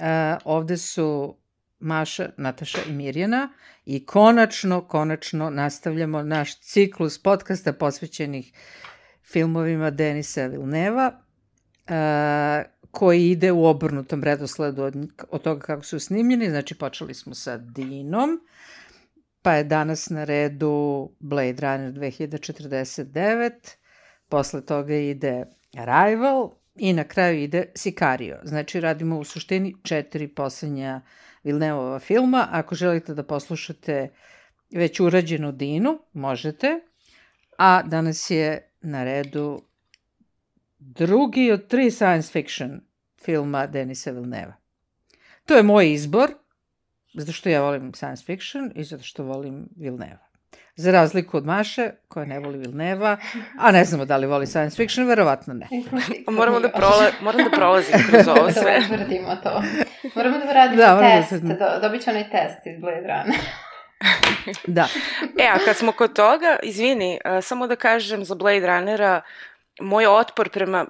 [0.00, 1.36] uh, ovde su
[1.78, 3.48] Maša, Nataša i Mirjana
[3.84, 8.52] i konačno, konačno nastavljamo naš ciklus podcasta posvećenih
[9.32, 11.12] filmovima Denisa Vilneva,
[11.88, 14.96] uh, koji ide u obrnutom redosledu od,
[15.30, 16.50] od toga kako su snimljeni.
[16.50, 18.40] Znači, počeli smo sa Dinom,
[19.42, 23.50] pa je danas na redu Blade Runner 2049,
[24.28, 25.44] posle toga ide
[25.76, 28.38] Arrival i na kraju ide Sicario.
[28.44, 31.00] Znači, radimo u suštini četiri poslednja
[31.44, 32.48] Vilnevova filma.
[32.50, 34.08] Ako želite da poslušate
[34.70, 36.80] već urađenu Dinu, možete.
[37.58, 39.62] A danas je na redu
[40.78, 42.80] drugi od tri science fiction
[43.24, 44.54] filma Denisa Vilneva.
[45.46, 46.30] To je moj izbor,
[47.14, 50.29] zato što ja volim science fiction i zato što volim Vilneva.
[50.80, 53.16] Za razliku od Maše, koja ne voli Vilneva,
[53.58, 55.66] a ne znamo da li voli science fiction, verovatno ne.
[56.28, 58.78] moramo da, prola, moram da prolazim kroz ovo sve.
[58.80, 59.62] da utvrdimo to.
[60.14, 63.00] Moramo da radimo Da, moramo da test, se- da, dobit ću onaj test iz Blade
[63.00, 63.40] Runner.
[64.66, 64.86] Da.
[65.38, 69.20] E, a kad smo kod toga, izvini, a, samo da kažem za Blade Runnera,
[69.80, 70.86] moj otpor prema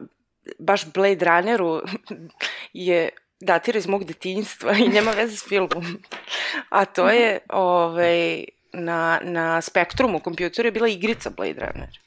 [0.58, 1.82] baš Blade Runneru
[2.72, 3.08] je
[3.41, 5.98] datira iz mog detinjstva i nema veze s filmom.
[6.69, 11.98] A to je, ovaj, na, na Spektrumu kompjuteru je bila igrica Blade Runner.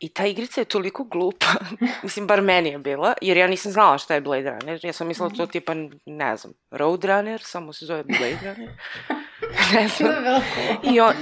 [0.00, 1.46] I ta igrica je toliko glupa,
[2.02, 5.06] mislim, bar meni je bila, jer ja nisam znala šta je Blade Runner, ja sam
[5.06, 5.74] mislila to tipa,
[6.06, 8.70] ne znam, Road Runner, samo se zove Blade Runner.
[9.74, 10.14] ne znam.
[10.94, 11.14] I, on,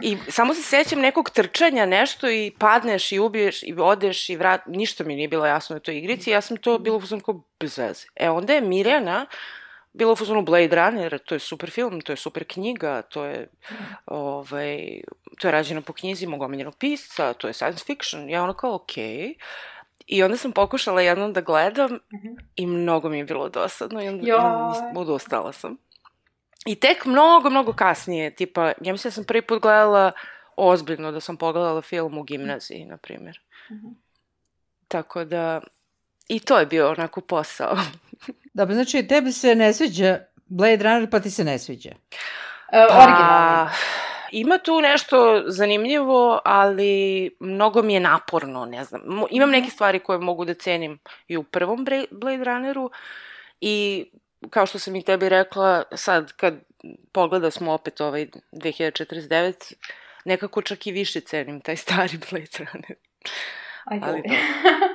[0.00, 4.60] I samo se sećam nekog trčanja, nešto i padneš i ubiješ i odeš i vrat,
[4.66, 7.42] ništa mi nije bilo jasno u toj igrici, ja sam to bilo u fazonu kao
[7.60, 8.06] bez veze.
[8.16, 9.26] E onda je Mirjana
[9.92, 13.48] bila u Blade Runner, to je super film, to je super knjiga, to je,
[14.06, 15.00] ovaj,
[15.40, 18.30] to je rađeno po knjizi mog omiljenog pisca, to je science fiction.
[18.30, 19.34] Ja ono kao, okej.
[20.06, 21.98] I onda sam pokušala jednom da gledam
[22.56, 25.76] i mnogo mi je bilo dosadno i onda, i onda odustala sam.
[26.66, 30.12] I tek mnogo, mnogo kasnije, tipa, ja mislim da sam prvi put gledala
[30.56, 33.40] ozbiljno, da sam pogledala film u gimnaziji, na primjer.
[34.88, 35.60] Tako da,
[36.28, 37.76] i to je bio onako posao.
[38.52, 41.90] Dobro, znači tebi se ne sviđa Blade Runner, pa ti se ne sviđa.
[41.90, 43.70] Uh, originalni.
[44.32, 49.02] ima tu nešto zanimljivo, ali mnogo mi je naporno, ne znam.
[49.30, 52.90] Imam neke stvari koje mogu da cenim i u prvom Blade Runneru
[53.60, 54.06] i
[54.50, 56.54] kao što sam i tebi rekla, sad kad
[57.12, 59.72] pogleda smo opet ovaj 2049,
[60.24, 62.94] nekako čak i više cenim taj stari Blade Runner.
[63.84, 64.06] Ajde.
[64.06, 64.89] ali dobro.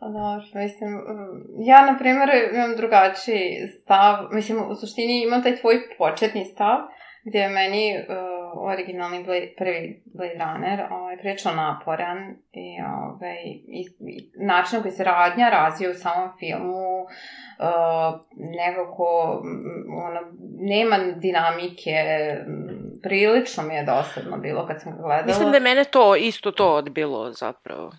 [0.00, 5.56] Pa dobro, mislim, mm, ja, na primjer, imam drugačiji stav, mislim, u suštini imam taj
[5.56, 6.78] tvoj početni stav,
[7.24, 8.36] gdje je meni uh,
[8.72, 12.18] originalni Blade, prvi Blade Runner ovaj, prilično naporan
[12.52, 13.36] i, ovaj,
[13.68, 18.20] i, i način na koji se radnja razvija u samom filmu, uh,
[18.56, 20.20] nekako, mm, ono,
[20.58, 21.96] nema dinamike,
[22.46, 25.26] mm, prilično mi je dosadno bilo kad sam ga gledala.
[25.26, 27.92] Mislim da je mene to, isto to odbilo zapravo.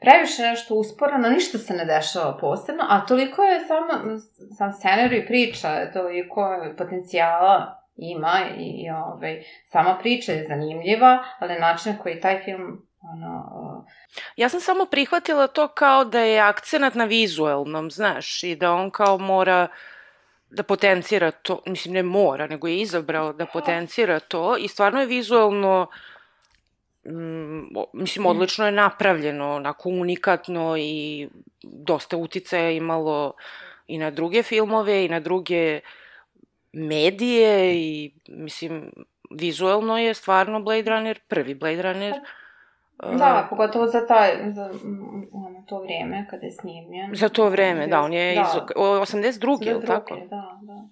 [0.00, 4.18] Previše nešto usporano, ništa se ne dešava posebno, a toliko je samo,
[4.58, 11.58] sam scenarij i priča, toliko potencijala ima i, i ovaj, sama priča je zanimljiva, ali
[11.58, 13.84] način na koji taj film ono, uh,
[14.36, 18.90] Ja sam samo prihvatila to kao da je akcenat na vizuelnom, znaš, i da on
[18.90, 19.68] kao mora
[20.50, 25.06] da potencira to, mislim ne mora, nego je izabrao da potencira to i stvarno je
[25.06, 25.86] vizuelno o-
[27.92, 31.28] mislim, odlično je napravljeno, onako unikatno i
[31.62, 33.32] dosta uticaja imalo
[33.86, 35.80] i na druge filmove i na druge
[36.72, 38.92] medije i, mislim,
[39.30, 42.14] vizuelno je stvarno Blade Runner, prvi Blade Runner.
[43.18, 47.14] da, pogotovo za, taj, za mm, ono, to vrijeme kada je snimljen.
[47.14, 48.40] Za to vreme, da, on je Da.
[48.40, 49.66] iz o- 82.
[49.66, 50.16] je li tako?
[50.16, 50.88] Da, da.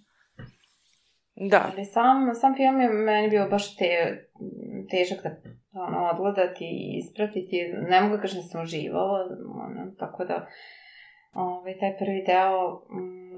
[1.41, 1.71] Da.
[1.73, 3.87] Ali sam, sam film je meni bio baš te,
[4.91, 5.31] težak da
[5.81, 7.73] ono, odgledati i ispratiti.
[7.89, 9.19] Ne mogu da kažem da sam uživala,
[9.65, 10.47] ono, tako da
[11.33, 13.29] ovaj, taj prvi deo, mm,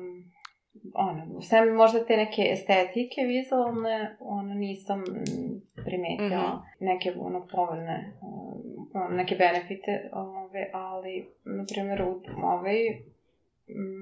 [0.95, 6.87] ono, sve možda te neke estetike vizualne, ono, nisam mm, primetila Mhm.
[6.87, 13.20] neke, ono, povoljne, um, neke benefite, ove, ali, na primjer, u ovaj, mm,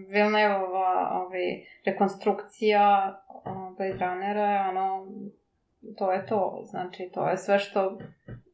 [0.09, 3.15] Villeneuve-ova ovaj, rekonstrukcija
[3.77, 5.07] Blade Runnera, ono,
[5.99, 6.63] to je to.
[6.65, 7.99] Znači, to je sve što,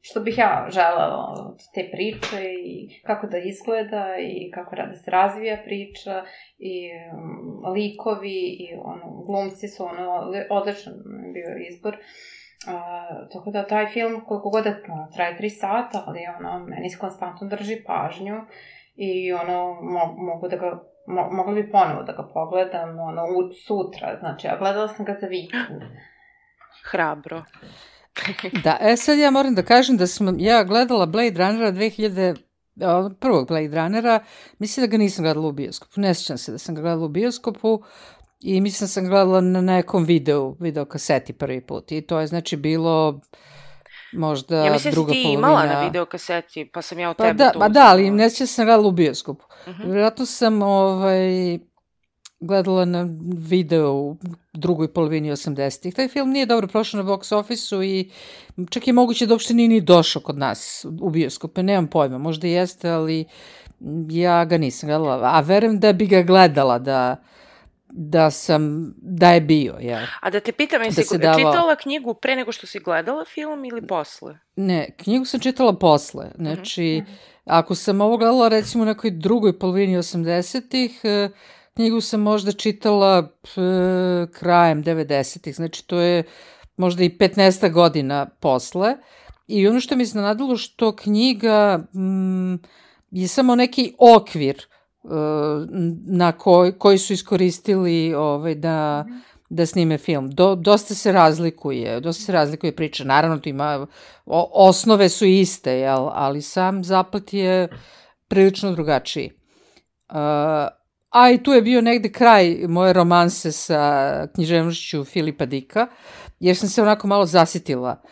[0.00, 5.10] što bih ja želela od te priče i kako da izgleda i kako da se
[5.10, 6.24] razvija priča
[6.58, 10.94] i um, likovi i ono, glumci su ono, odličan
[11.34, 11.94] bio izbor.
[11.94, 16.98] Uh, tako da taj film koliko god da traje tri sata, ali ono, meni se
[16.98, 18.40] konstantno drži pažnju
[18.96, 23.52] i ono, mo, mogu da ga mo, mogla bi ponovo da ga pogledam, ono, u,
[23.66, 25.82] sutra, znači, ja gledala sam ga za vikend.
[26.84, 27.42] Hrabro.
[28.64, 32.36] da, e sad ja moram da kažem da sam ja gledala Blade Runnera 2000,
[33.20, 34.20] prvog Blade Runnera,
[34.58, 37.08] mislim da ga nisam gledala u bioskopu, ne sjećam se da sam ga gledala u
[37.08, 37.82] bioskopu
[38.40, 42.26] i mislim da sam gledala na nekom videu, video kaseti prvi put i to je
[42.26, 43.20] znači bilo
[44.14, 45.48] možda ja mislim da druga polovina.
[45.48, 47.58] Ja mislim da ti imala na videokaseti, pa sam ja od pa tebe da, to
[47.58, 49.44] Pa da, ali ne sjećam se sam gledala u bioskopu.
[49.66, 49.84] Uh -huh.
[49.84, 51.58] Vjerojatno sam ovaj,
[52.40, 54.16] gledala na video u
[54.52, 55.94] drugoj polovini 80-ih.
[55.94, 58.10] Taj film nije dobro prošao na box office-u i
[58.70, 61.62] čak je moguće da uopšte nije ni došao kod nas u bioskope.
[61.62, 63.24] Nemam pojma, možda jeste, ali
[64.08, 65.20] ja ga nisam gledala.
[65.22, 67.16] A verujem da bi ga gledala, da
[67.96, 70.06] da sam, da je bio, ja.
[70.20, 71.38] A da te pitam, jesi da davao...
[71.38, 74.38] čitala knjigu pre nego što si gledala film ili posle?
[74.56, 76.30] Ne, knjigu sam čitala posle.
[76.34, 77.16] Znači, mm -hmm.
[77.44, 81.00] ako sam ovo gledala recimo u nekoj drugoj polovini 80-ih,
[81.74, 83.50] knjigu sam možda čitala p,
[84.32, 86.22] krajem 90-ih, znači to je
[86.76, 88.96] možda i 15 godina posle.
[89.46, 92.54] I ono što mi iznenadilo što knjiga mm,
[93.10, 94.66] je samo neki okvir
[96.06, 99.06] na koj, koji su iskoristili ovaj, da,
[99.48, 100.30] da snime film.
[100.30, 103.04] Do, dosta se razlikuje, dosta se razlikuje priča.
[103.04, 103.86] Naravno, tu ima,
[104.26, 106.08] o, osnove su iste, jel?
[106.12, 107.68] ali sam zaplet je
[108.28, 109.30] prilično drugačiji.
[110.08, 110.16] Uh,
[111.10, 115.86] a i tu je bio negde kraj moje romanse sa književnošću Filipa Dika,
[116.40, 118.02] jer sam se onako malo zasitila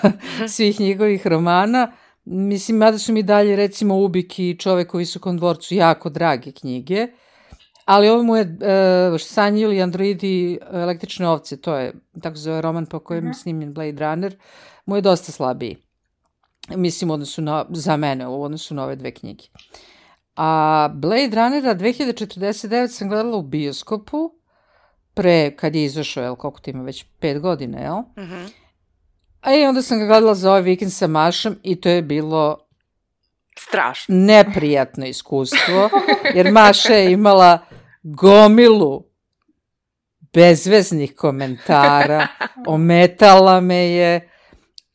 [0.54, 1.92] svih njegovih romana.
[2.24, 7.06] Mislim, mada su mi dalje, recimo, Ubik i čovek su kon dvorcu jako drage knjige,
[7.84, 8.42] ali ovo mu je
[9.12, 11.92] uh, Sanji ili Androidi električne ovce, to je
[12.22, 13.42] tako zove roman po kojem je -huh.
[13.42, 14.36] snimljen Blade Runner,
[14.86, 15.76] mu je dosta slabiji.
[16.68, 19.44] Mislim, u odnosu na, za mene, u odnosu na ove dve knjige.
[20.36, 24.34] A Blade Runnera 2049 sam gledala u bioskopu,
[25.14, 27.98] pre, kad je izašao, jel, koliko ti ima, već pet godina, jel?
[27.98, 28.61] Uh -huh.
[29.42, 32.58] A i onda sam ga gledala za ovaj vikend sa Mašom i to je bilo
[33.58, 34.14] strašno.
[34.14, 35.90] Neprijatno iskustvo,
[36.34, 37.58] jer Maša je imala
[38.02, 39.04] gomilu
[40.32, 42.26] bezveznih komentara,
[42.66, 44.30] ometala me je,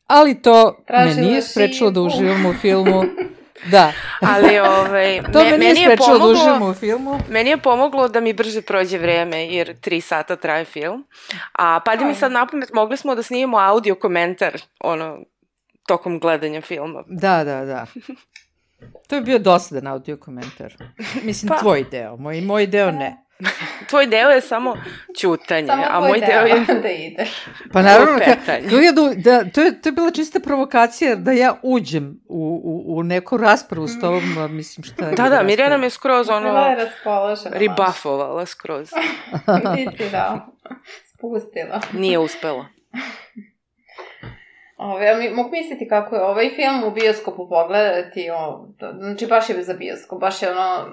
[0.05, 3.03] ali to Tražila me nije sprečilo da uživam u filmu.
[3.65, 3.93] Da.
[4.21, 7.19] Ali ovaj, to me, meni je da pomoglo, u filmu.
[7.29, 11.05] Meni je pomoglo da mi brže prođe vreme, jer tri sata traje film.
[11.53, 15.19] A pa da mi sad napamet, mogli smo da snimimo audio komentar, ono,
[15.87, 17.03] tokom gledanja filma.
[17.07, 17.85] Da, da, da.
[19.07, 20.73] To je bio dosadan audio komentar.
[21.23, 21.57] Mislim, pa.
[21.57, 22.17] tvoj deo.
[22.17, 23.26] Moj, moj deo ne.
[23.89, 24.77] Tvoj deo je samo
[25.19, 27.25] čutanje, samo a moj deo, deo je da ide.
[27.73, 32.21] Pa naravno, ka, da, da, to, je, to je bila čista provokacija da ja uđem
[32.27, 35.15] u, u, u neku raspravu s tobom, mislim šta je.
[35.15, 36.49] Da, da, Mirjana me skroz ono...
[36.49, 37.57] Bila je raspoložena.
[37.57, 38.89] Ribafovala skroz.
[39.75, 40.47] Ti si da,
[41.13, 41.81] spustila.
[41.93, 42.65] Nije uspela.
[44.77, 48.67] Ove, ja mogu misliti kako je ovaj film u bioskopu pogledati, o,
[48.99, 50.85] znači baš je za bioskop, baš je ono,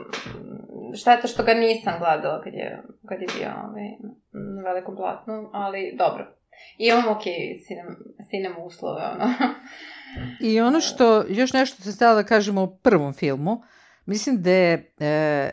[0.94, 3.88] šteta što ga nisam gledala kad je, kad je bio ovaj,
[4.32, 6.26] na velikom platnu, ali dobro.
[6.78, 7.22] I imam ok
[7.66, 7.96] sinem,
[8.30, 9.34] sinem uslove, ono.
[10.40, 13.62] I ono što, još nešto se stala da kažemo o prvom filmu,
[14.06, 15.50] mislim da je e, e,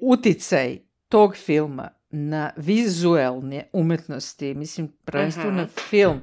[0.00, 6.22] uticaj tog filma na vizuelne umetnosti, mislim, prvenstveno na film,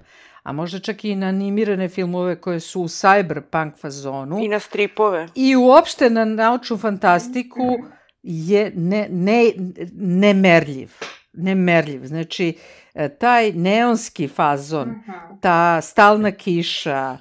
[0.49, 4.39] a možda čak i na animirane filmove koje su u cyberpunk fazonu.
[4.39, 5.27] I na stripove.
[5.35, 7.77] I uopšte na naučnu fantastiku
[8.23, 9.51] je ne, ne,
[9.93, 10.91] nemerljiv.
[11.33, 12.05] Nemerljiv.
[12.05, 12.53] Znači,
[12.93, 14.95] e, taj neonski fazon,
[15.41, 17.17] ta stalna kiša,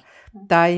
[0.47, 0.73] taj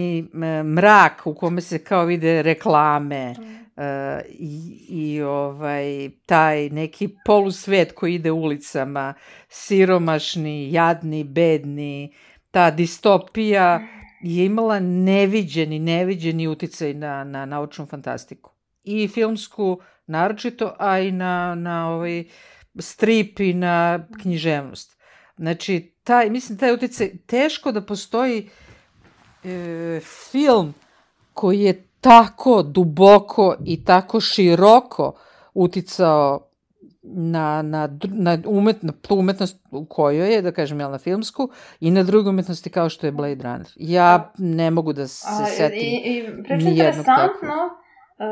[0.64, 3.36] mrak u kome se kao vide reklame,
[3.76, 3.84] Uh,
[4.30, 9.14] i, i ovaj, taj neki polusvet koji ide ulicama,
[9.50, 12.14] siromašni, jadni, bedni,
[12.52, 13.82] ta distopija
[14.22, 18.52] je imala neviđeni, neviđeni uticaj na, na naučnu fantastiku.
[18.84, 22.24] I filmsku naročito, a i na, na ovaj
[22.80, 24.98] strip i na književnost.
[25.38, 28.50] Znači, taj, mislim, taj uticaj, teško da postoji
[29.44, 30.74] e, film
[31.34, 35.18] koji je tako duboko i tako široko
[35.54, 36.51] uticao
[37.04, 41.50] na, na, na, umet, na tu umetnost u kojoj je, da kažem, jel, na filmsku,
[41.80, 43.68] i na druge umetnosti kao što je Blade Runner.
[43.76, 48.26] Ja ne mogu da se A, setim I, i nijednog interesantno, uh,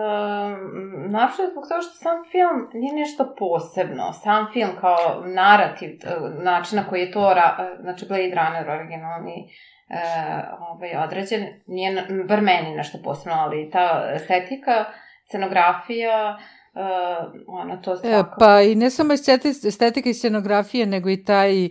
[1.10, 4.14] naravno zbog toga što sam film nije nešto posebno.
[4.14, 8.70] Sam film kao narativ, uh, način na koji je to, ra, uh, znači Blade Runner
[8.70, 9.48] originalni,
[9.90, 14.86] uh, ovaj, određen, nije, bar meni nešto posebno, ali ta estetika,
[15.28, 16.59] scenografija, uh,
[17.48, 18.36] ono, to E, svakako.
[18.40, 21.70] pa i ne samo esteti- estetika i scenografije, nego i taj,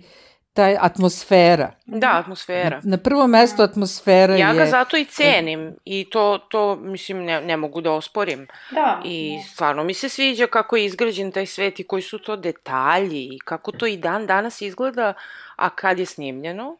[0.52, 1.70] taj atmosfera.
[1.86, 2.80] Da, atmosfera.
[2.84, 4.66] Na prvo mesto atmosfera Ja ga je...
[4.66, 8.46] zato i cenim i to, to mislim, ne, ne mogu da osporim.
[8.70, 9.00] Da.
[9.04, 13.24] I stvarno mi se sviđa kako je izgrađen taj svet i koji su to detalji
[13.24, 15.12] i kako to i dan danas izgleda,
[15.56, 16.76] a kad je snimljeno.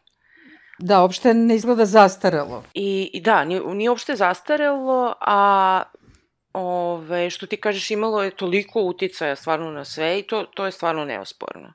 [0.79, 2.63] Da, uopšte ne izgleda zastarelo.
[2.73, 5.81] I, i da, nije, nije uopšte zastarelo, a
[6.53, 10.71] ove, što ti kažeš imalo je toliko uticaja stvarno na sve i to, to je
[10.71, 11.73] stvarno neosporno.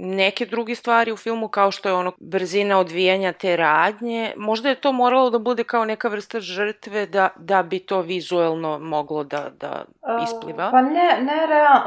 [0.00, 4.80] Neke druge stvari u filmu kao što je ono brzina odvijanja te radnje, možda je
[4.80, 9.50] to moralo da bude kao neka vrsta žrtve da, da bi to vizuelno moglo da,
[9.60, 9.84] da
[10.22, 10.70] ispliva.
[10.70, 11.80] Pa ne, ne real,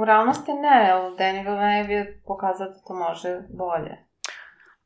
[0.00, 4.13] u realnosti ne, jer Danny Villeneuve je pokazao da to može bolje.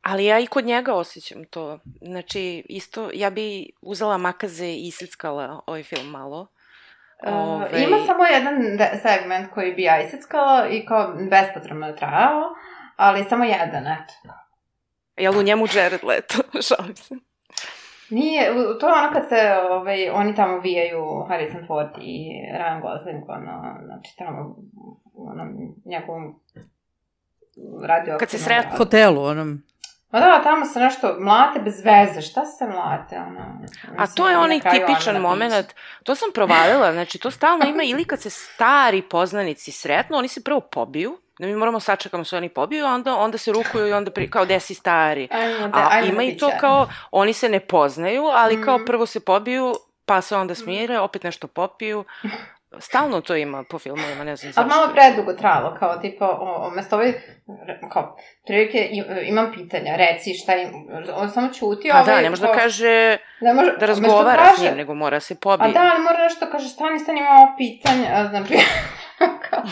[0.08, 1.78] Ali ja i kod njega osjećam to.
[2.02, 6.46] Znači, isto, ja bi uzela makaze i isickala ovaj film malo.
[7.26, 12.42] Uh, Ima samo jedan segment koji bi ja isickala i kao bespotrebno je trajao,
[12.96, 14.14] ali samo jedan, eto.
[15.16, 16.34] Jel u njemu Jared Leto?
[16.68, 17.14] Šalim se.
[18.10, 19.36] Nije, to je ono kad se
[19.70, 24.56] ovaj, oni tamo vijaju Harrison Ford i Ryan Gosling, ono, znači tamo,
[25.14, 25.44] ono,
[25.84, 26.40] njegovom
[27.82, 28.16] radio...
[28.18, 28.76] Kad se sretnu.
[28.78, 29.62] Hotelu, onom...
[30.10, 33.40] Ma da, tamo se nešto mlate bez veze, šta se mlate, ono...
[33.98, 35.74] A to je na onaj tipičan ona moment, napiše.
[36.02, 40.44] to sam provalila, znači to stalno ima ili kad se stari poznanici sretnu, oni se
[40.44, 43.92] prvo pobiju, da mi moramo sačekamo se oni pobiju, a onda, onda se rukuju i
[43.92, 45.28] onda pri, kao desi stari.
[45.30, 48.84] Ajmo da, A ima da i to kao, oni se ne poznaju, ali kao Mhm.
[48.84, 49.74] prvo se pobiju,
[50.04, 52.04] pa se onda smire, opet nešto popiju.
[52.78, 54.60] Stalno to ima po filmovima, ne znam zašto.
[54.60, 57.12] Ali malo predugo trajalo, kao tipa, o, umesto ovaj,
[57.90, 60.68] kao, prilike im- imam pitanja, reci šta im,
[61.14, 64.56] on samo ćuti, Pa ovaj, da, ne može da kaže ne može, da razgovara kaže-
[64.56, 65.72] s njim, nego mora se A pobije.
[65.72, 68.44] da, ali mora nešto kaže, stani, stani, imamo pitanja, a, znam,
[69.44, 69.62] kao,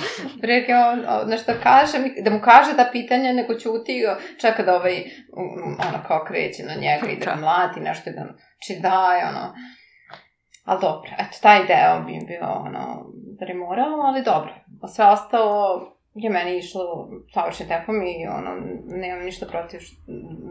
[0.40, 4.04] prilike on nešto kaže, da mu kaže da pitanje, nego ćuti,
[4.40, 5.04] čeka da ovaj,
[5.80, 7.36] ono, kao kreće na njega i da ga Da.
[7.36, 8.24] mlati, nešto da,
[8.58, 9.54] či daj, ono,
[10.66, 14.54] Ali dobro, eto, taj deo bi bio, ono, remorao, ali dobro.
[14.82, 15.80] A sve ostalo
[16.14, 18.50] je meni išlo savršen tempom i, ono,
[18.86, 19.96] nemam ništa protiv što,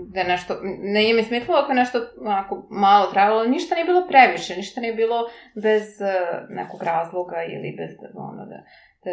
[0.07, 3.85] da je nešto, ne je mi smetilo ako je nešto onako malo trajalo, ništa nije
[3.85, 8.63] bilo previše, ništa nije bilo bez uh, nekog razloga ili bez, ono, da,
[9.03, 9.11] da,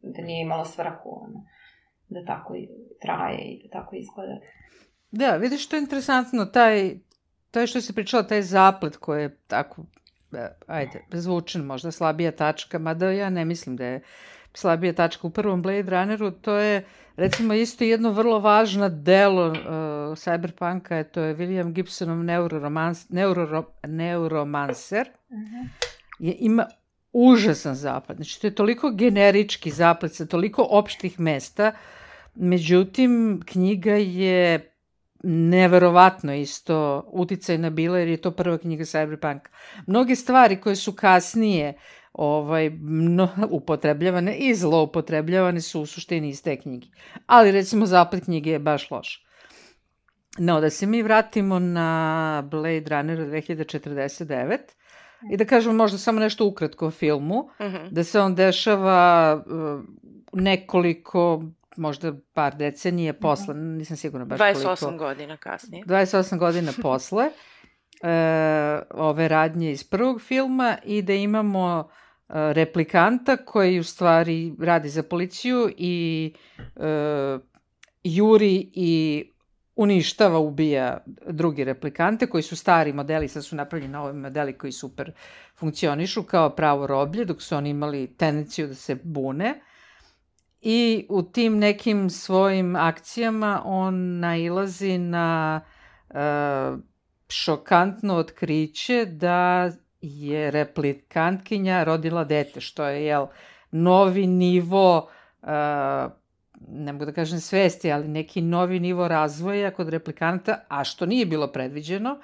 [0.00, 1.44] da nije imalo svrhu, ono,
[2.08, 2.54] da tako
[3.00, 4.38] traje i da tako izgleda.
[5.10, 6.90] Da, vidiš što je interesantno, taj,
[7.50, 10.01] taj što si pričala, taj zaplet koji je tako, e,
[10.66, 14.00] ajde, zvučen možda slabija tačka, mada ja ne mislim da je
[14.54, 16.84] slabija tačka u prvom Blade Runneru, to je
[17.16, 19.56] recimo isto jedno vrlo važno delo uh,
[20.18, 25.08] Cyberpunka, je, to je William Gibsonov neuroromans, neuro, neuromancer,
[26.18, 26.66] je, ima
[27.12, 28.16] užasan zapad.
[28.16, 31.72] Znači, to je toliko generički zapad sa toliko opštih mesta,
[32.34, 34.71] međutim, knjiga je
[35.22, 39.40] neverovatno isto uticajna bila jer je to prva knjiga Cyberpunk.
[39.86, 41.74] Mnoge stvari koje su kasnije
[42.12, 46.86] ovaj, mno, upotrebljavane i zloupotrebljavane su u suštini iz te knjige.
[47.26, 49.26] Ali recimo zapad knjige je baš loš.
[50.38, 51.88] No, da se mi vratimo na
[52.50, 54.58] Blade Runner 2049
[55.30, 57.76] i da kažemo možda samo nešto ukratko o filmu, Mhm.
[57.90, 59.84] da se on dešava uh,
[60.32, 61.42] nekoliko,
[61.76, 65.04] možda par decenije posle, nisam sigurna baš 28 koliko.
[65.04, 65.84] godina kasnije.
[65.84, 67.24] 28 godina posle
[68.02, 71.88] e, ove radnje iz prvog filma i da imamo
[72.28, 77.38] e, replikanta koji u stvari radi za policiju i e,
[78.04, 79.24] juri i
[79.76, 85.12] uništava, ubija drugi replikante koji su stari modeli, sad su napravljeni novi modeli koji super
[85.56, 89.60] funkcionišu kao pravo roblje, dok su oni imali tendenciju da se bune.
[90.62, 95.60] I u tim nekim svojim akcijama on nailazi na
[96.08, 96.16] uh,
[97.28, 103.26] šokantno otkriće da je replikantkinja rodila dete, što je, jel,
[103.70, 105.08] novi nivo,
[105.42, 105.48] uh,
[106.68, 111.26] ne mogu da kažem svesti, ali neki novi nivo razvoja kod replikanta, a što nije
[111.26, 112.18] bilo predviđeno.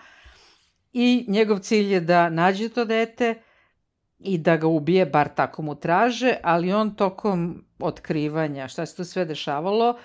[0.93, 3.35] I njegov cilj je da nađe to dete,
[4.19, 9.05] i da ga ubije, bar tako mu traže, ali on tokom otkrivanja šta se to
[9.05, 9.99] sve dešavalo,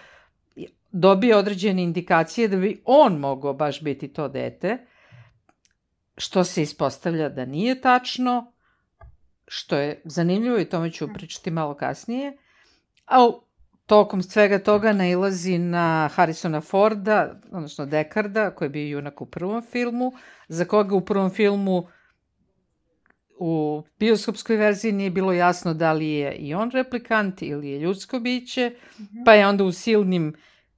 [0.92, 4.78] dobije određene indikacije da bi on mogao baš biti to dete,
[6.18, 8.54] što se ispostavlja da nije tačno,
[9.48, 12.38] što je zanimljivo i tome ću pričati malo kasnije.
[13.08, 13.30] A
[13.86, 19.62] tokom svega toga nailazi na Harrisona Forda, odnosno Dekarda, koji je bio junak u prvom
[19.62, 20.12] filmu,
[20.48, 21.88] za koga u prvom filmu
[23.46, 28.20] u bioskopskoj verziji nije bilo jasno da li je i on replikant ili je ljudsko
[28.20, 29.26] biće, mm -hmm.
[29.26, 30.34] pa je onda u silnim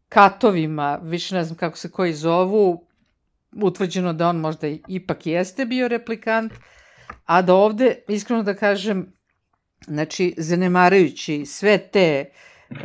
[0.10, 2.88] katovima, više ne znam kako se koji zovu,
[3.62, 6.54] utvrđeno da on možda ipak jeste bio replikant,
[7.26, 9.14] a da ovde, iskreno da kažem,
[9.88, 12.26] znači, zanemarajući sve te
[12.70, 12.78] uh,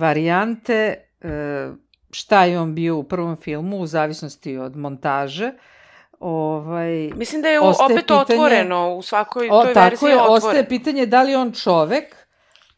[0.00, 1.76] varijante, uh,
[2.10, 5.52] šta je on bio u prvom filmu, u zavisnosti od montaže,
[6.20, 10.34] ovaj, Mislim da je opet pitanje, otvoreno u svakoj o, toj tako verziji je, otvoreno.
[10.34, 12.16] Ostaje pitanje da li on čovek,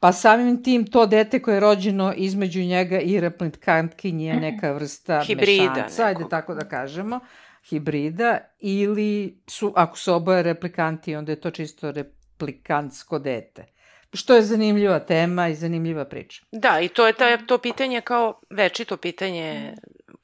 [0.01, 5.23] pa samim tim to dete koje je rođeno između njega i replikantkinje je neka vrsta
[5.25, 7.21] Hibrida mešanca, ajde tako da kažemo,
[7.69, 13.65] hibrida, ili su, ako su oboje replikanti, onda je to čisto replikantsko dete.
[14.13, 16.43] Što je zanimljiva tema i zanimljiva priča.
[16.53, 19.75] Da, i to je ta, to pitanje kao večito pitanje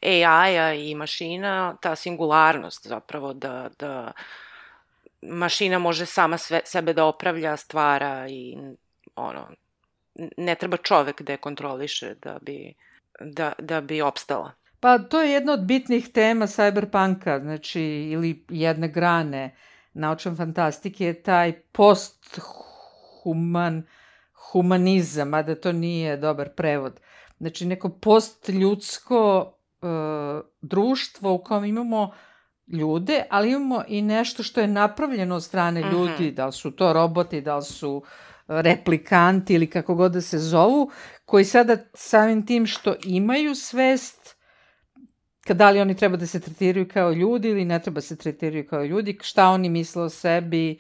[0.05, 4.13] AI-a i mašina, ta singularnost zapravo da, da
[5.23, 8.57] mašina može sama sve, sebe da opravlja, stvara i
[9.17, 9.49] ono,
[10.37, 12.75] ne treba čovek da je kontroliše da bi,
[13.21, 14.53] da, da bi opstala.
[14.81, 19.57] Pa to je jedna od bitnih tema cyberpunka, znači, ili jedne grane
[19.93, 22.43] naučne fantastike, je taj post-human,
[24.33, 27.01] humanizam, da to nije dobar prevod.
[27.39, 29.53] Znači, neko postljudsko
[30.61, 32.13] društvo u kojem imamo
[32.67, 35.93] ljude, ali imamo i nešto što je napravljeno od strane mm -hmm.
[35.93, 38.03] ljudi, da li su to roboti, da li su
[38.49, 40.91] replikanti ili kako god da se zovu,
[41.25, 44.35] koji sada samim tim što imaju svest
[45.49, 48.67] da li oni treba da se tretiraju kao ljudi ili ne treba da se tretiraju
[48.69, 50.79] kao ljudi, šta oni misle o sebi,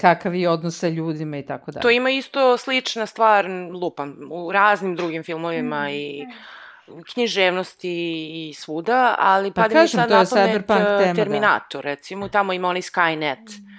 [0.00, 1.82] kakav je odnos sa ljudima i tako dalje.
[1.82, 5.90] To ima isto slična stvar, lupam, u raznim drugim filmovima mm.
[5.90, 6.26] i
[7.12, 7.90] književnosti
[8.48, 10.24] i svuda, ali pa, da mi sad na
[10.66, 11.90] pamet tema, Terminator, da.
[11.90, 13.72] recimo, tamo ima onaj Skynet, mm.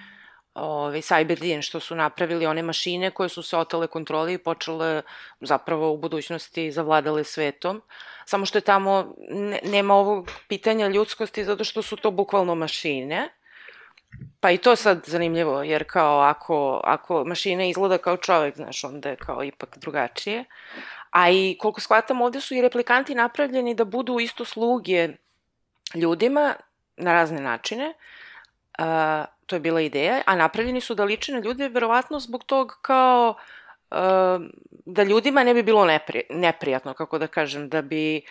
[0.54, 5.02] ovaj, Cyberdin, što su napravili one mašine koje su se otale kontroli i počele
[5.42, 7.82] zapravo u budućnosti zavladale svetom.
[8.26, 13.30] Samo što je tamo, ne, nema ovog pitanja ljudskosti zato što su to bukvalno mašine.
[14.40, 19.10] Pa i to sad zanimljivo, jer kao ako, ako mašina izgleda kao čovek, znaš, onda
[19.10, 20.46] je kao ipak drugačije.
[21.14, 25.10] A i koliko shvatam, ovde su i replikanti napravljeni da budu isto sluge
[25.96, 26.54] ljudima
[26.98, 27.94] na razne načine.
[28.80, 28.86] Uh,
[29.46, 33.36] to je bila ideja, a napravljeni su da liče na ljude verovatno zbog tog kao
[33.92, 33.98] uh,
[34.86, 38.22] da ljudima ne bi bilo nepri, neprijatno, kako da kažem, da bi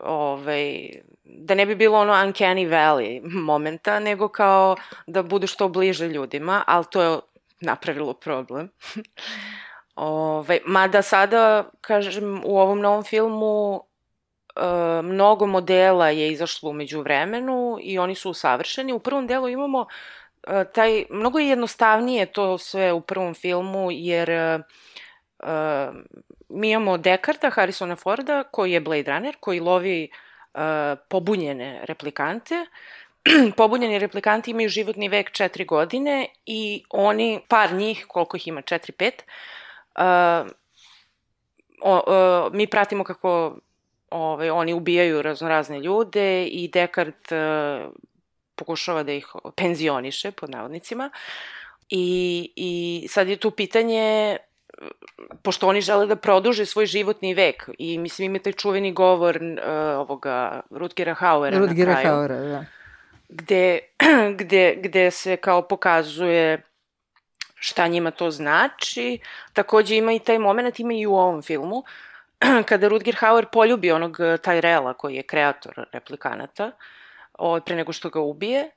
[0.00, 0.90] ovaj,
[1.24, 6.64] da ne bi bilo ono uncanny valley momenta, nego kao da budu što bliže ljudima,
[6.66, 7.18] ali to je
[7.60, 8.68] napravilo problem.
[9.96, 13.80] Ove, mada sada, kažem, u ovom novom filmu
[14.56, 14.60] e,
[15.02, 18.92] mnogo modela je izašlo umeđu vremenu i oni su usavršeni.
[18.92, 19.86] U prvom delu imamo
[20.46, 24.58] e, taj, mnogo je jednostavnije to sve u prvom filmu, jer e,
[25.42, 25.88] e,
[26.48, 30.10] mi imamo Dekarta, Harrisona Forda, koji je Blade Runner, koji lovi
[30.54, 30.58] e,
[31.08, 32.66] pobunjene replikante.
[33.56, 39.10] pobunjeni replikanti imaju životni vek 4 godine i oni, par njih, koliko ih ima, 4-5,
[39.98, 40.50] uh,
[41.82, 43.56] o, uh, mi pratimo kako
[44.10, 47.92] ovaj, oni ubijaju razno razne ljude i Descartes uh,
[48.56, 49.26] pokušava da ih
[49.56, 51.10] penzioniše, pod navodnicima.
[51.88, 54.36] I, I sad je tu pitanje
[55.42, 59.64] pošto oni žele da produže svoj životni vek i mislim ima taj čuveni govor uh,
[59.98, 62.14] ovoga Rutgera Hauera Rutgera na kraju.
[62.14, 62.64] Hauera, da.
[63.28, 63.78] Gde,
[64.40, 66.62] gde, gde se kao pokazuje
[67.64, 69.18] šta njima to znači.
[69.52, 71.82] Takođe ima i taj moment, ima i u ovom filmu,
[72.68, 76.70] kada Rutger Hauer poljubi onog eh, Tyrella koji je kreator replikanata,
[77.38, 78.70] ovaj, pre nego što ga ubije,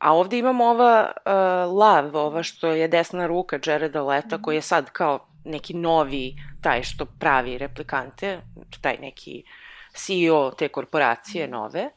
[0.00, 1.32] A ovde imamo ova uh,
[1.78, 6.82] Lav, ova što je desna ruka Jareda Leta, koji je sad kao neki novi, taj
[6.82, 8.40] što pravi replikante,
[8.80, 9.44] taj neki
[9.92, 11.90] CEO te korporacije nove.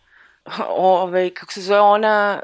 [0.77, 2.41] Ove, kako se zove, ona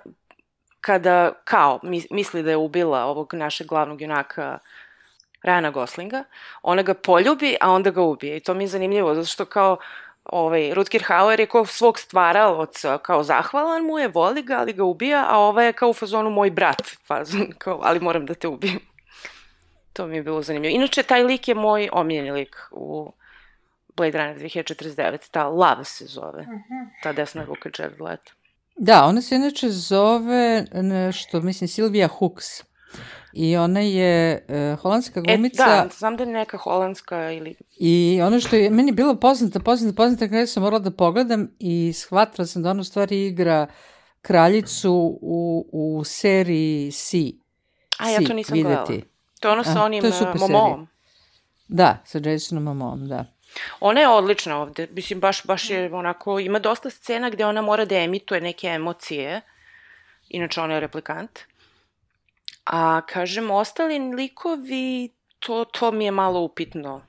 [0.82, 1.80] kada kao
[2.12, 4.60] misli da je ubila ovog našeg glavnog junaka
[5.44, 6.24] Rana Goslinga,
[6.63, 8.38] ona ga poljubi, a onda ga ubije.
[8.38, 9.78] I to mi je zanimljivo, zato što kao
[10.26, 14.84] ovaj, Rutger Hauer je kao svog stvaralaca, kao zahvalan mu je, voli ga, ali ga
[14.84, 18.48] ubija, a ova je kao u fazonu moj brat, fazon, kao, ali moram da te
[18.48, 18.80] ubijem.
[19.94, 20.76] To mi je bilo zanimljivo.
[20.76, 23.13] Inače, taj lik je moj omiljeni lik u
[23.98, 25.32] Blade Runner 2049.
[25.32, 26.48] Ta Love se zove.
[27.04, 28.32] Ta desna ruka Jared Leto.
[28.82, 32.46] Da, ona se inače zove nešto, mislim, Silvija Hooks.
[33.34, 35.63] I ona je uh, holandska glumica.
[35.63, 37.56] E, da, znam da je neka holandska ili...
[37.80, 41.94] I ono što je meni bilo poznata, poznata, poznata, kada sam morala da pogledam i
[41.94, 43.68] shvatila sam da ona u stvari igra
[44.22, 47.18] kraljicu u, u seriji C.
[48.00, 48.74] A, ja to nisam videti.
[48.76, 49.02] gledala.
[49.39, 50.88] To je ono sa A, onim to je super momom.
[51.68, 53.26] Da, sa Jasonom Momom, da.
[53.79, 54.88] Ona je odlična ovde.
[54.91, 59.41] Mislim, baš, baš je onako, ima dosta scena gde ona mora da emituje neke emocije.
[60.29, 61.39] Inače, ona je replikant.
[62.65, 67.05] A, kažem, ostali likovi, to, to mi je malo upitno.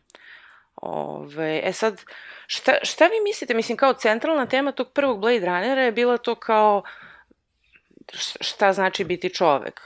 [0.76, 2.00] Ove, e sad,
[2.46, 3.54] šta, šta vi mislite?
[3.54, 6.82] Mislim, kao centralna tema tog prvog Blade Runnera je bila to kao
[8.40, 9.80] šta znači biti čovek.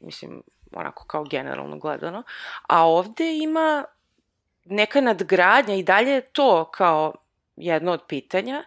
[0.00, 2.22] Mislim, onako kao generalno gledano.
[2.66, 3.84] A ovde ima
[4.70, 7.14] neka nadgradnja i dalje je to kao
[7.56, 8.64] jedno od pitanja,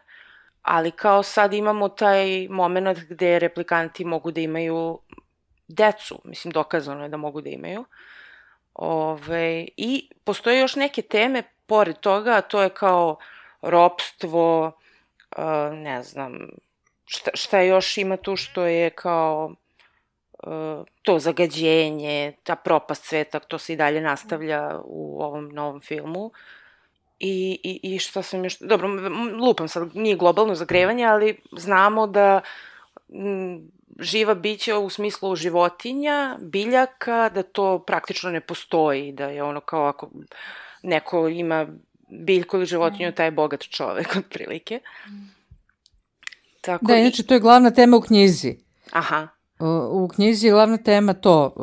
[0.62, 5.00] ali kao sad imamo taj moment gde replikanti mogu da imaju
[5.68, 7.86] decu, mislim dokazano je da mogu da imaju.
[8.74, 13.18] Ove, I postoje još neke teme pored toga, a to je kao
[13.62, 14.72] ropstvo,
[15.38, 16.50] uh, ne znam,
[17.06, 19.56] šta, šta još ima tu što je kao
[21.02, 26.32] to zagađenje, ta propast sveta, to se i dalje nastavlja u ovom novom filmu.
[27.20, 28.60] I, i, i šta sam još...
[28.60, 28.88] Dobro,
[29.38, 32.42] lupam sad, nije globalno zagrevanje, ali znamo da
[33.10, 33.62] m,
[34.00, 39.86] živa bića u smislu životinja, biljaka, da to praktično ne postoji, da je ono kao
[39.86, 40.10] ako
[40.84, 41.68] neko ima
[42.10, 44.80] biljku ili životinju, taj je bogat čovek, otprilike.
[46.62, 48.58] Tako Da, i- inače, to je glavna tema u knjizi.
[48.92, 49.28] Aha,
[49.92, 51.54] U knjizi je glavna tema to,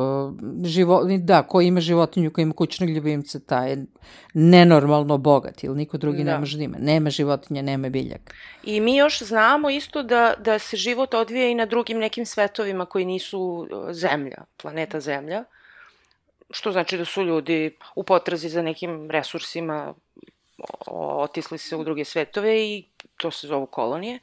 [0.65, 3.87] živo, da, ko ima životinju, ko ima kućnog ljubimca, taj je
[4.35, 6.33] nenormalno bogat, ili niko drugi Da.
[6.33, 6.77] ne može da ima.
[6.81, 8.35] Nema životinja, nema biljaka.
[8.65, 12.87] I mi još znamo isto da, da se život odvija i na drugim nekim svetovima
[12.87, 15.45] koji nisu Zemlja, planeta Zemlja,
[16.51, 19.95] što znači da su ljudi u potrazi za nekim resursima
[20.87, 22.85] otisli se u druge svetove i
[23.17, 24.19] to se zovu kolonije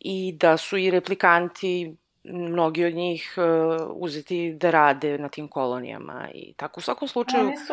[0.00, 6.28] i da su i replikanti mnogi od njih uh, uzeti da rade na tim kolonijama
[6.34, 7.72] i tako u svakom slučaju Oni su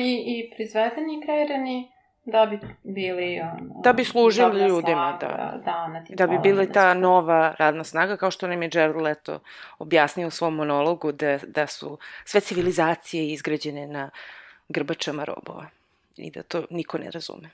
[0.00, 5.88] i, i prizvedeni i kreirani da bi bili ono, Da bi služili ljudima, snaga, da,
[5.88, 9.40] na tim da bi bili ta nova radna snaga, kao što nam je Jared Leto
[9.78, 14.10] objasnio u svom monologu, da, da su sve civilizacije izgrađene na
[14.68, 15.66] grbačama robova
[16.16, 17.50] i da to niko ne razume.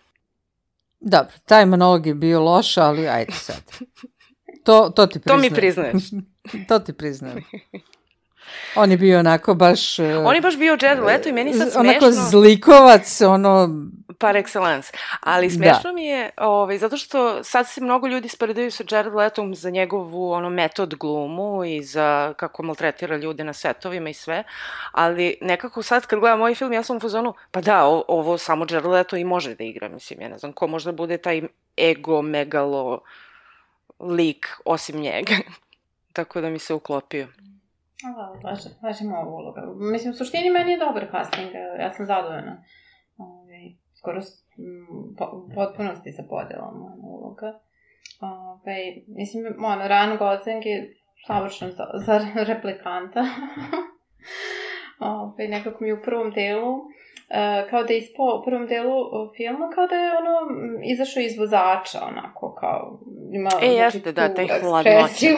[1.00, 3.62] Dobro, taj monolog je bio loš, ali ajde sad.
[4.64, 5.52] To, to ti To priznajem.
[5.52, 6.04] mi priznaješ.
[6.68, 7.44] To ti priznajem.
[8.74, 9.98] On je bio onako baš...
[9.98, 13.68] uh, On je baš bio Jared Leto i meni sad z- Onako smešno, zlikovac, ono...
[14.18, 14.92] par excellence.
[15.20, 19.54] Ali smešno mi je, ovaj, zato što sad se mnogo ljudi sporedaju sa Jared Letom
[19.54, 24.44] za njegovu ono, metod glumu i za kako maltretira ljude na setovima i sve,
[24.92, 28.38] ali nekako sad kad gledam ovaj film, ja sam u fazonu, pa da, o, ovo
[28.38, 31.42] samo Jared Leto i može da igra, mislim, ja ne znam ko možda bude taj
[31.76, 33.00] ego, megalo
[34.00, 35.34] lik osim njega.
[36.12, 37.26] Tako da mi se uklopio.
[38.02, 38.40] Da,
[38.82, 39.62] baš, ima ovu uloga.
[39.92, 42.64] Mislim, u suštini meni je dobar casting, ja sam zadovoljna.
[43.18, 43.60] Ove,
[43.98, 44.20] skoro
[45.32, 47.60] u potpunosti sa podelom ono, uloga.
[48.20, 48.76] Ove,
[49.08, 50.96] mislim, ono, Ryan Gosling je
[51.26, 53.20] savršen za, za replikanta.
[55.00, 56.78] Ove, nekako mi u prvom delu,
[57.70, 61.20] kao da je ispao u prvom delu o, filma, kao da je ono, m, izašao
[61.20, 63.00] iz vozača, onako, kao,
[63.32, 65.36] ima, E, jeste, da, taj ekspresiju.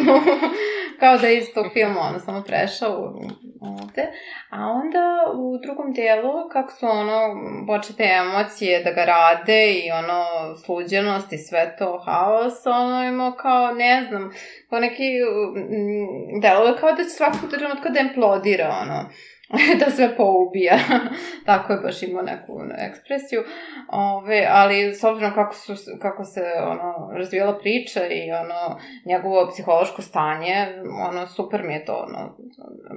[1.01, 3.15] kao da je iz tog filma, ono, samo prešao
[3.61, 4.13] ovde.
[4.51, 7.19] A onda u drugom delu, kako su ono,
[7.67, 10.25] počete te emocije da ga rade i ono,
[10.65, 14.31] sluđenost i sve to, haos, ono ima kao, ne znam,
[14.71, 15.09] kao neki
[15.57, 19.09] mm, delove kao da će svakog trenutka da implodira, ono,
[19.85, 20.79] da sve poubija.
[21.47, 23.43] Tako je baš imao neku ekspresiju.
[23.89, 30.03] Ove, ali s obzirom kako, su, kako se ono, razvijala priča i ono, njegovo psihološko
[30.03, 30.67] stanje,
[31.09, 32.37] ono, super mi je to ono,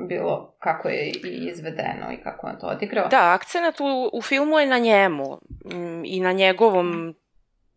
[0.07, 3.07] bilo kako je i izvedeno i kako on to odigrao.
[3.07, 7.15] Da, akcenat u, u filmu je na njemu mm, i na njegovom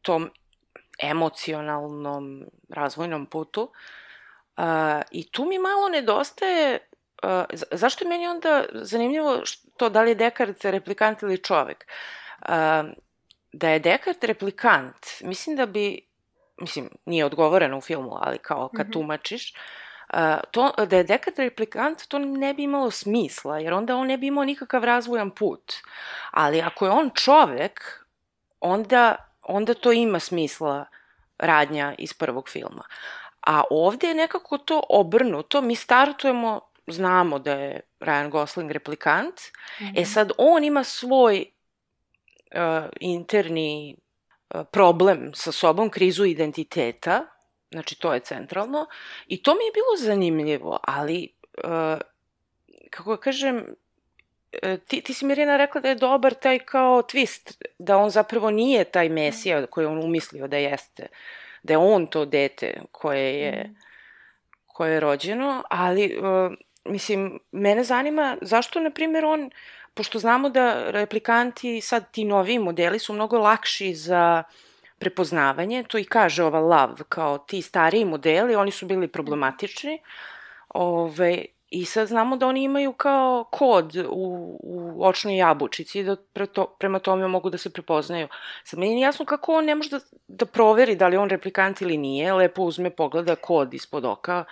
[0.03, 0.31] tom
[1.03, 3.63] emocionalnom razvojnom putu.
[4.57, 4.65] Uh,
[5.11, 6.79] I tu mi malo nedostaje,
[7.71, 11.87] zašto je meni onda zanimljivo što da li je Dekart replikant ili čovek?
[13.53, 16.01] Da je Dekart replikant, mislim da bi,
[16.61, 18.93] mislim, nije odgovoreno u filmu, ali kao kad Mhm.
[18.93, 19.55] tumačiš,
[20.13, 24.19] Uh, to, da je dekat replikant, to ne bi imalo smisla, jer onda on ne
[24.19, 25.75] bi imao nikakav razvojan put.
[26.31, 28.05] Ali ako je on čovek,
[28.61, 30.87] onda, onda to ima smisla
[31.39, 32.83] radnja iz prvog filma.
[33.47, 36.61] A ovde je nekako to obrnuto, mi startujemo,
[36.93, 39.35] znamo da je Ryan Gosling replikant,
[39.81, 40.03] mm -hmm.
[40.03, 41.45] e sad on ima svoj
[42.55, 43.97] uh, interni
[44.55, 47.27] uh, problem sa sobom, krizu identiteta,
[47.71, 48.87] znači to je centralno,
[49.27, 52.01] i to mi je bilo zanimljivo, ali, uh,
[52.91, 53.65] kako da kažem,
[54.87, 58.85] ti, ti si Mirjana rekla da je dobar taj kao twist, da on zapravo nije
[58.85, 61.07] taj mesija koji on umislio da jeste,
[61.63, 63.77] da je on to dete koje je, mm.
[64.67, 66.53] koje je rođeno, ali, uh,
[66.85, 69.51] mislim, mene zanima zašto, na primjer, on,
[69.95, 74.43] pošto znamo da replikanti, sad ti novi modeli su mnogo lakši za
[74.99, 80.03] prepoznavanje, to i kaže ova Love, kao ti stariji modeli, oni su bili problematični,
[80.69, 86.47] ove, I sad znamo da oni imaju kao kod u, u očnoj jabučici da pre
[86.47, 88.29] to, prema tome mogu da se prepoznaju.
[88.65, 91.83] Sad meni je jasno kako on ne može da, da proveri da li on replikant
[91.83, 94.45] ili nije, lepo uzme pogleda kod ispod oka,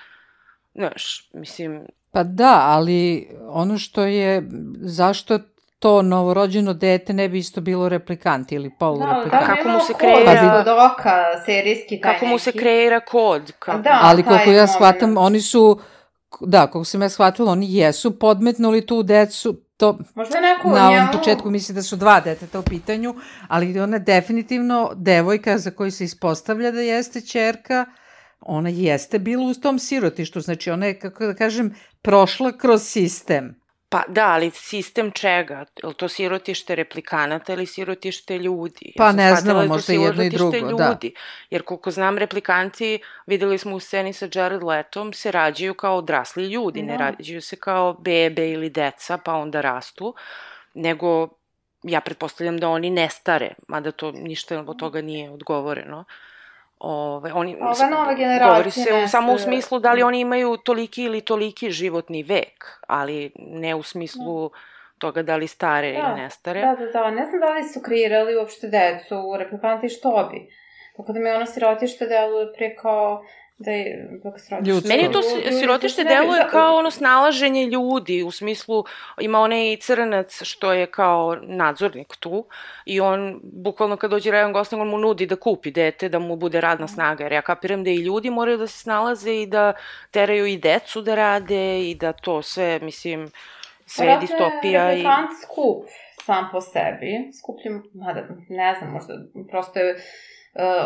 [0.75, 1.87] znaš, mislim...
[2.17, 4.49] Pa da, ali ono što je,
[4.81, 5.39] zašto
[5.79, 9.47] to novorođeno dete ne bi isto bilo replikant ili polureplikant.
[9.47, 13.53] Da, kako mu se kreira kod oka, serijski taj Kako mu se kreira kod.
[13.59, 13.79] Kako...
[13.79, 15.81] Da, ali koliko ja shvatam, oni su
[16.41, 21.09] da, kako sam ja shvatila, oni jesu podmetnuli tu decu, to Možda neko na ovom
[21.13, 23.15] početku misli da su dva deteta u pitanju,
[23.49, 27.87] ali ona definitivno devojka za koju se ispostavlja da jeste čerka,
[28.41, 33.61] ona jeste bila u tom sirotištu, znači ona je, kako da kažem, prošla kroz sistem.
[33.89, 35.65] Pa da, ali sistem čega?
[35.83, 38.93] Je li to sirotište replikanata ili sirotište ljudi?
[38.97, 41.13] Pa ja ne znamo, da možda jedno i drugo, ljudi.
[41.15, 41.21] da.
[41.51, 46.47] Jer koliko znam, replikanti, videli smo u sceni sa Jared Letom, se rađaju kao odrasli
[46.47, 46.87] ljudi, da.
[46.87, 50.15] ne rađaju se kao bebe ili deca, pa onda rastu,
[50.75, 51.29] nego
[51.83, 56.05] ja pretpostavljam da oni ne stare, mada to ništa od toga nije odgovoreno.
[56.79, 60.57] Ove, oni, Ova nova generacija govori se ne samo u smislu da li oni imaju
[60.57, 64.59] toliki ili toliki životni vek, ali ne u smislu da.
[64.99, 66.61] toga da li stare da, ili ne stare.
[66.61, 67.11] Da, da, da.
[67.11, 70.49] Ne znam da li su kreirali uopšte decu, replikanti što bi.
[70.97, 73.23] Tako da mi ono sirotište deluje pre kao
[73.59, 74.09] da je
[74.67, 74.89] Ljudsko.
[74.89, 75.23] Meni to
[75.61, 78.85] sirotište deluje kao ono snalaženje ljudi, u smislu
[79.21, 82.47] ima onaj crnac što je kao nadzornik tu
[82.85, 86.37] i on bukvalno kad dođe Ryan Gosling on mu nudi da kupi dete, da mu
[86.37, 89.73] bude radna snaga, jer ja kapiram da i ljudi moraju da se snalaze i da
[90.11, 93.31] teraju i decu da rade i da to sve, mislim,
[93.87, 94.93] sve je distopija.
[94.93, 95.05] i...
[95.43, 95.85] skup
[96.25, 99.15] sam po sebi, skuplji, mada, ne znam, možda
[99.51, 100.01] prosto je uh,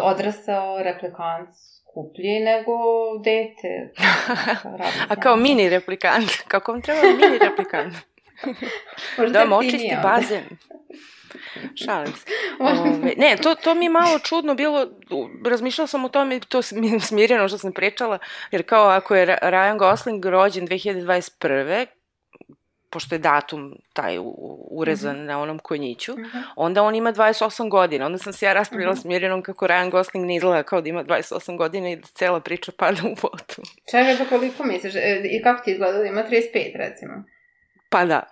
[0.03, 1.49] odrastao replikant
[1.91, 2.73] skuplji nego
[3.25, 3.93] dete.
[5.11, 6.31] A kao mini replikant.
[6.49, 7.95] Kako vam treba mini replikant?
[9.33, 10.45] da vam očisti bazen.
[11.85, 12.27] Šalim se.
[12.61, 14.87] Ove, ne, to, to mi je malo čudno bilo,
[15.47, 16.63] razmišljala sam o tome, to
[17.01, 18.19] smirjeno što sam pričala,
[18.51, 21.87] jer kao ako je Ryan Gosling rođen 2021
[22.91, 24.19] pošto je datum taj
[24.71, 25.27] urezan mm -hmm.
[25.27, 26.43] na onom konjiću, mm -hmm.
[26.57, 28.07] onda on ima 28 godina.
[28.07, 29.01] Onda sam se ja raspravila mm -hmm.
[29.01, 32.41] s Mirjanom kako Ryan Gosling ne izgleda kao da ima 28 godina i da cela
[32.41, 33.71] priča pada u vodu.
[33.91, 34.95] Čekaj, pa koliko misliš?
[34.95, 37.25] E, I kako ti izgleda da ima 35, recimo?
[37.89, 38.23] Pa da.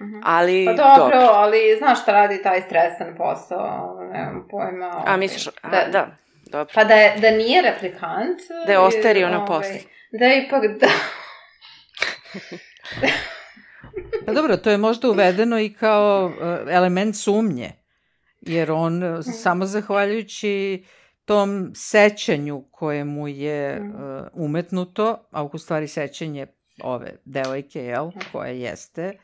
[0.00, 0.22] Mm -hmm.
[0.24, 5.02] Ali, pa dobro, dobro, ali znaš šta radi taj stresan posao, nemam pojma.
[5.06, 6.16] A misliš, a, da, da,
[6.50, 6.72] dobro.
[6.74, 8.40] Pa da, je, da nije replikant.
[8.66, 9.70] Da je ostario na poslu.
[9.70, 10.88] Ovaj, da je ipak da...
[14.26, 17.72] Pa dobro, to je možda uvedeno i kao e, element sumnje,
[18.40, 20.84] jer on e, samo zahvaljujući
[21.24, 26.46] tom sećanju koje mu je uh, umetnuto, a u stvari sećanje
[26.82, 29.18] ove devojke, jel, koja jeste,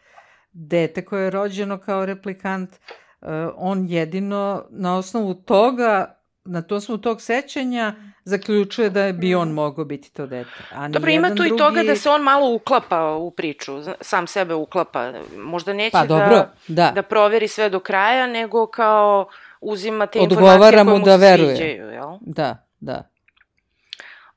[0.53, 6.97] dete koje je rođeno kao replikant, uh, on jedino na osnovu toga na to smo
[6.97, 10.51] tog sećanja zaključuje da je bi on mogao biti to dete.
[10.73, 11.55] A Dobro, ima tu drugi...
[11.55, 15.13] i toga da se on malo uklapa u priču, sam sebe uklapa.
[15.37, 16.93] Možda neće pa, dobro, da, da.
[16.95, 19.29] da proveri sve do kraja, nego kao
[19.61, 21.57] uzima te Odgovara informacije koje mu da veruje.
[21.57, 21.91] sviđaju.
[21.91, 22.19] Jel?
[22.21, 23.11] Da, da.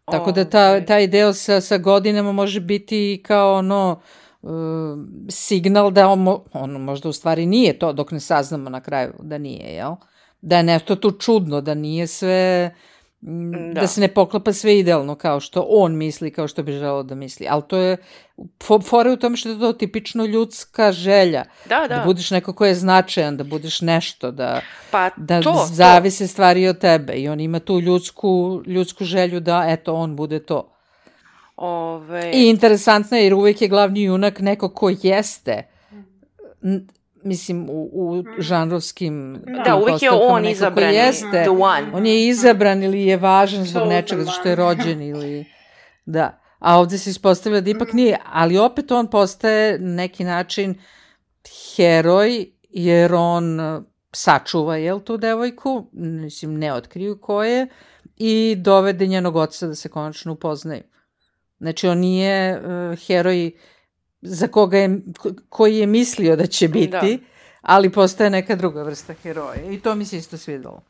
[0.05, 4.01] Tako da ta, taj deo sa, sa godinama može biti kao ono,
[4.41, 4.51] uh,
[5.29, 9.37] signal da on, on možda u stvari nije to dok ne saznamo na kraju da
[9.37, 9.91] nije, jel?
[9.91, 9.97] Uh,
[10.43, 12.75] da je nešto tu čudno, da nije sve,
[13.25, 13.81] da.
[13.81, 17.15] da se ne poklapa sve idealno kao što on misli, kao što bi želeo da
[17.15, 17.47] misli.
[17.49, 17.97] Ali to je,
[18.83, 21.43] fore u tome što je to tipično ljudska želja.
[21.69, 21.97] Da, da.
[21.97, 26.27] Da budeš neko ko je značajan, da budeš nešto, da, pa, da to, zavise to.
[26.27, 27.13] stvari od tebe.
[27.13, 30.69] I on ima tu ljudsku, ljudsku želju da, eto, on bude to.
[31.55, 32.31] Ove...
[32.33, 35.63] I interesantno je jer uvek je glavni junak neko ko jeste
[37.23, 41.91] mislim u, u žanrovskim Da, uvek je on izabrani, jeste, the one.
[41.93, 45.45] on je izabran ili je važan zbog nečega zato što je rođen ili
[46.05, 46.39] da.
[46.59, 50.75] A ovde se ispostavlja da ipak nije ali opet on postaje neki način
[51.75, 53.81] heroj jer on eh,
[54.11, 57.67] sačuva jel tu devojku mislim ne otkriju ko je
[58.17, 60.83] i dovede njenog oca da se konačno upoznaju
[61.59, 63.51] znači on nije uh, heroj
[64.23, 67.01] za koga je, ko- koji je mislio da će biti, Da.
[67.61, 69.71] ali postaje neka druga vrsta heroja.
[69.71, 70.81] I to mi se isto svidalo.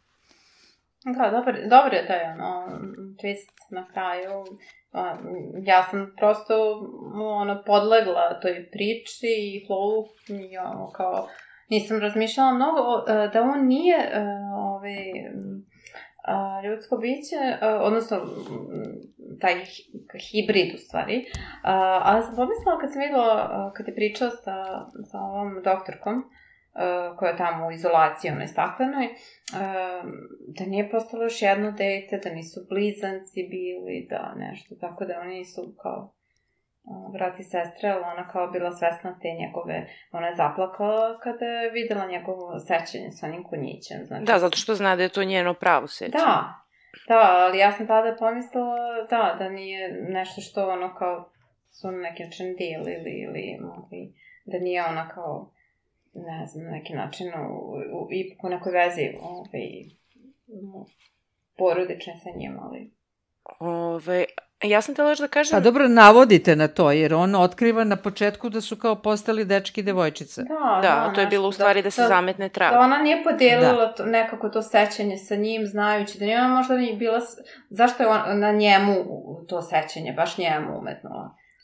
[1.06, 2.68] Da, dobar, dobro je taj ono,
[3.14, 4.46] twist na kraju.
[5.64, 6.80] Ja sam prosto
[7.16, 11.28] ono, podlegla toj priči i flowu i ono, kao,
[11.70, 14.22] nisam razmišljala mnogo e, da on nije e,
[14.56, 14.96] ovaj,
[16.24, 18.18] a, ljudsko biće, a, odnosno
[19.42, 19.90] taj hi-
[20.28, 21.26] hibrid u stvari.
[21.64, 24.56] A, ali sam pomislila kad sam videla, kad je pričao sa,
[25.12, 26.24] sa ovom doktorkom,
[26.74, 29.08] a, koja je tamo u izolaciji, onoj staklenoj,
[29.56, 30.04] a,
[30.58, 35.36] da nije postalo još jedno dete, da nisu blizanci bili, da nešto, tako da oni
[35.36, 36.14] nisu kao
[36.86, 41.46] a, brat i sestre, ali ona kao bila svesna te njegove, ona je zaplakala kada
[41.46, 44.06] je videla njegovo sećanje sa onim konjićem.
[44.06, 46.24] Znači, Da, zato što zna da je to njeno pravo sećanje.
[46.26, 46.64] Da,
[47.08, 48.78] da, ali ja sam tada pomislila,
[49.10, 51.30] da, da nije nešto što ono kao
[51.72, 52.94] su na neki način delili
[53.24, 53.58] ili,
[53.92, 54.14] ili
[54.46, 55.52] da nije ona kao,
[56.14, 59.68] ne znam, na neki način u, u, ipak u nekoj vezi ovaj,
[61.58, 62.92] porodične sa njim, ali...
[63.60, 64.26] Ove,
[64.64, 65.52] ja sam tela još da kažem...
[65.52, 69.82] Pa dobro, navodite na to, jer on otkriva na početku da su kao postali dečki
[69.82, 70.42] i devojčice.
[70.44, 72.72] Da, Da, to je bilo u stvari da, se zametne trag.
[72.74, 76.96] Da ona nije podelila to, nekako to sećanje sa njim, znajući da nije možda ni
[76.96, 77.20] bila...
[77.70, 78.96] Zašto je on, na njemu
[79.50, 81.10] to sećanje, baš njemu umetno?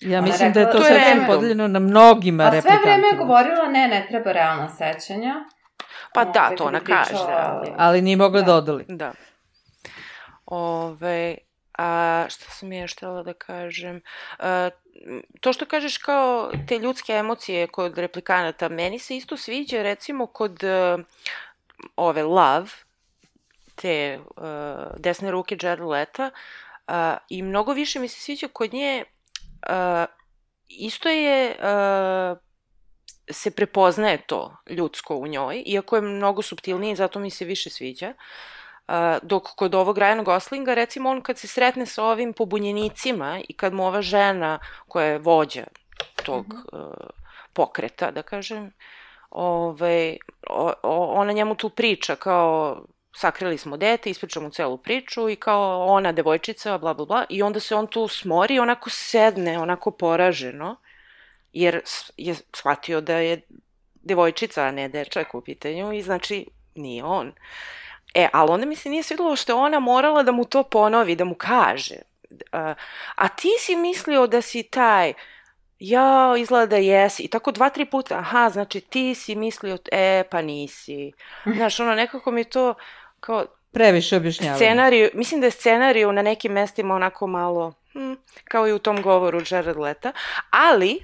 [0.02, 1.28] Ja Ona mislim da je to rekla- To je sad random.
[1.28, 5.34] podeljeno na mnogima A sve vreme je govorila, ne, ne treba realna sećanja.
[6.14, 7.68] Pa da, Ovaj, to ona kaže, ali...
[7.78, 8.56] Ali nije mogla da, Da.
[8.56, 8.86] odoli.
[8.88, 9.12] Da.
[10.46, 11.36] Ove,
[11.80, 14.02] a šta sam ja još htjela da kažem?
[14.40, 14.70] A,
[15.42, 20.64] to što kažeš kao te ljudske emocije kod replikanata, meni se isto sviđa recimo kod
[20.64, 20.98] e,
[21.96, 22.70] ove Love,
[23.76, 24.20] te e,
[24.98, 26.32] desne ruke Jared Leta,
[26.88, 29.04] a, i mnogo više mi se sviđa kod nje
[29.62, 30.06] a,
[30.68, 32.36] isto je a,
[33.32, 38.10] se prepoznaje to ljudsko u njoj, iako je mnogo subtilnije, zato mi se više sviđa.
[38.10, 38.16] Uh,
[39.22, 43.74] dok kod ovog Ryan Goslinga, recimo on kad se sretne sa ovim pobunjenicima i kad
[43.74, 45.64] mu ova žena koja je vođa
[46.26, 46.80] tog uh,
[47.54, 48.72] pokreta, da kažem,
[49.30, 50.18] ovaj,
[50.50, 52.82] o, o, ona njemu tu priča kao
[53.16, 57.42] sakrili smo dete, ispriča mu celu priču i kao ona devojčica, bla bla bla, i
[57.44, 60.76] onda se on tu smori i onako sedne, onako poraženo,
[61.54, 61.82] jer
[62.18, 63.42] je shvatio da je
[63.94, 67.34] devojčica, a ne dečak u pitanju i znači nije on.
[68.14, 71.16] E, ali onda mi se nije svidelo što je ona morala da mu to ponovi,
[71.16, 71.96] da mu kaže.
[72.52, 72.74] A,
[73.16, 75.14] a ti si mislio da si taj,
[75.80, 77.24] ja, izgleda da jesi.
[77.24, 81.12] I tako dva, tri puta, aha, znači ti si mislio, e, pa nisi.
[81.56, 82.74] Znaš, ono, nekako mi to
[83.20, 84.56] kao Previše objašnjavanja.
[84.56, 89.02] scenariju, mislim da je scenariju na nekim mestima onako malo, hm, kao i u tom
[89.02, 90.12] govoru Jared Leta,
[90.50, 91.00] ali,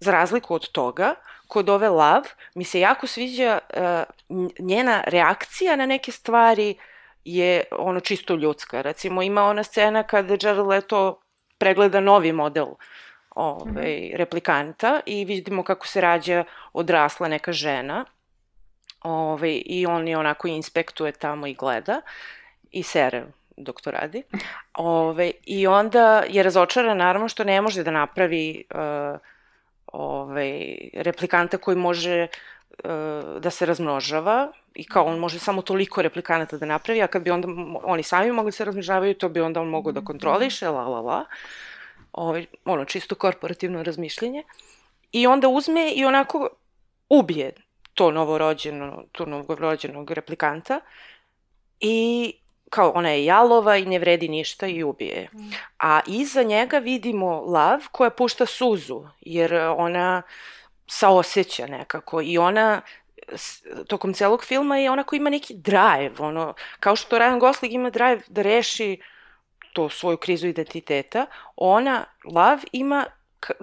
[0.00, 1.14] za razliku od toga,
[1.48, 3.80] kod ove Love, mi se jako sviđa uh,
[4.28, 6.76] nj- njena reakcija na neke stvari
[7.24, 8.82] je ono čisto ljudska.
[8.82, 11.20] Recimo, ima ona scena kada Jared Leto
[11.58, 12.66] pregleda novi model
[13.30, 18.04] ovaj, replikanta i vidimo kako se rađa odrasla neka žena
[19.02, 22.00] ovaj, i on je onako inspektuje tamo i gleda
[22.70, 23.24] i sere
[23.56, 24.22] dok to radi.
[24.74, 29.20] Ove, I onda je razočaran naravno što ne može da napravi uh,
[29.86, 36.58] ovaj, replikanta koji može uh, da se razmnožava i kao on može samo toliko replikanata
[36.58, 37.48] da napravi, a kad bi onda
[37.82, 41.00] oni sami mogli da se razmnožavaju, to bi onda on mogao da kontroliše, la la
[41.00, 41.24] la.
[42.12, 44.42] Ovaj, ono, čisto korporativno razmišljenje.
[45.12, 46.48] I onda uzme i onako
[47.08, 47.52] ubije
[47.94, 50.80] to novorođeno, to novorođenog replikanta
[51.80, 52.34] i
[52.70, 55.28] kao ona je jalova i ne vredi ništa i ubije je.
[55.78, 60.22] A iza njega vidimo lav koja pušta suzu, jer ona
[60.86, 62.82] saoseća nekako i ona
[63.86, 67.90] tokom celog filma je ona koja ima neki drive, ono, kao što Ryan Gosling ima
[67.90, 69.00] drive da reši
[69.72, 73.04] to svoju krizu identiteta, ona, Lav, ima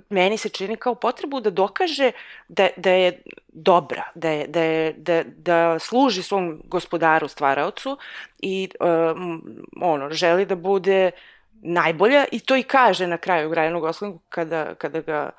[0.09, 2.11] meni se čini kao potrebu da dokaže
[2.47, 7.97] da, da je dobra, da, je, da, je, da, da služi svom gospodaru, stvaraocu
[8.39, 9.41] i um,
[9.81, 11.11] ono, želi da bude
[11.61, 15.29] najbolja i to i kaže na kraju Ryaну Goslingu kada, kada ga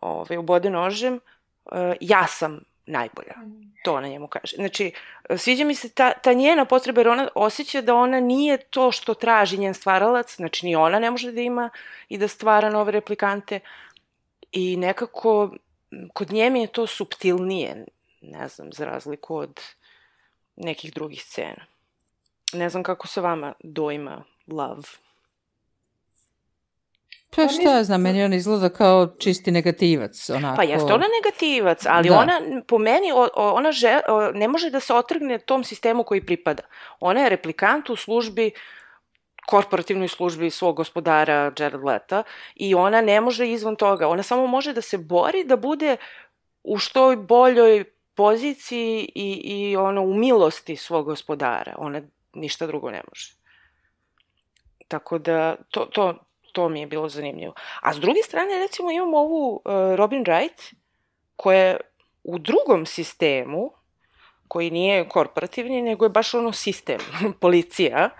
[0.00, 3.34] ove, ubode nožem, uh, ja sam najbolja.
[3.84, 4.56] To ona njemu kaže.
[4.56, 4.92] Znači,
[5.36, 9.14] sviđa mi se ta, ta njena potreba, jer ona osjeća da ona nije to što
[9.14, 11.70] traži njen stvaralac, znači ni ona ne može da ima
[12.08, 13.60] i da stvara nove replikante
[14.52, 15.50] i nekako
[16.12, 17.84] kod nje mi je to subtilnije,
[18.20, 19.60] ne znam, za razliku od
[20.56, 21.66] nekih drugih scena.
[22.52, 25.07] Ne znam kako se vama dojma Love.
[27.36, 30.56] Pa šta ja znam, meni on izgleda kao čisti negativac, onako.
[30.56, 32.18] Pa jeste ona negativac, ali Da.
[32.18, 36.62] ona, po meni, ona že, o, ne može da se otrgne tom sistemu koji pripada.
[37.00, 38.50] Ona je replikant u službi
[39.46, 42.22] korporativnoj službi svog gospodara Jared Leta
[42.54, 44.08] i ona ne može izvan toga.
[44.08, 45.96] Ona samo može da se bori da bude
[46.62, 51.74] u što boljoj poziciji i, i ono u milosti svog gospodara.
[51.78, 52.02] Ona
[52.34, 53.34] ništa drugo ne može.
[54.88, 57.54] Tako da to, to, to mi je bilo zanimljivo.
[57.80, 60.74] A s druge strane, recimo, imamo ovu uh, Robin Wright,
[61.36, 61.76] koja je
[62.24, 63.72] u drugom sistemu,
[64.48, 66.98] koji nije korporativni, nego je baš ono sistem,
[67.40, 68.10] policija,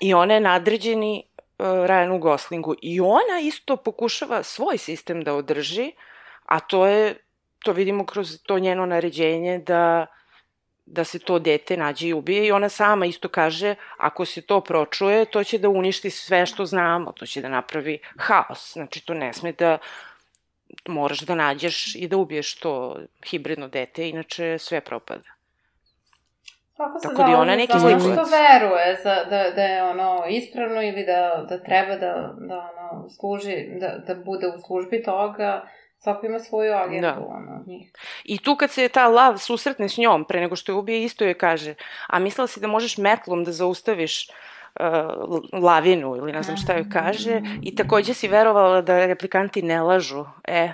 [0.00, 1.22] i ona je nadređeni
[1.58, 2.74] uh, Ryanu Goslingu.
[2.82, 5.92] I ona isto pokušava svoj sistem da održi,
[6.44, 7.16] a to je,
[7.58, 10.06] to vidimo kroz to njeno naređenje da
[10.86, 14.60] da se to dete nađe i ubije i ona sama isto kaže ako se to
[14.60, 18.72] pročuje, to će da uništi sve što znamo, to će da napravi haos.
[18.72, 19.78] Znači to ne sme da
[20.88, 25.34] moraš da nađeš i da ubiješ to hibridno dete, inače sve propada.
[26.76, 30.24] Kako se Tako da i ona neki ono što veruje za, da, da je ono
[30.28, 35.68] ispravno ili da, da treba da, da ono služi, da, da bude u službi toga,
[36.04, 37.26] svako ima svoju agendu, Da.
[37.28, 37.90] ono, njih.
[38.24, 41.24] I tu kad se ta lav susretne s njom pre nego što je ubije, isto
[41.24, 41.74] joj kaže,
[42.06, 44.86] a mislila si da možeš metlom da zaustaviš uh,
[45.54, 50.24] lavinu ili ne znam šta joj kaže i takođe si verovala da replikanti ne lažu.
[50.44, 50.68] E,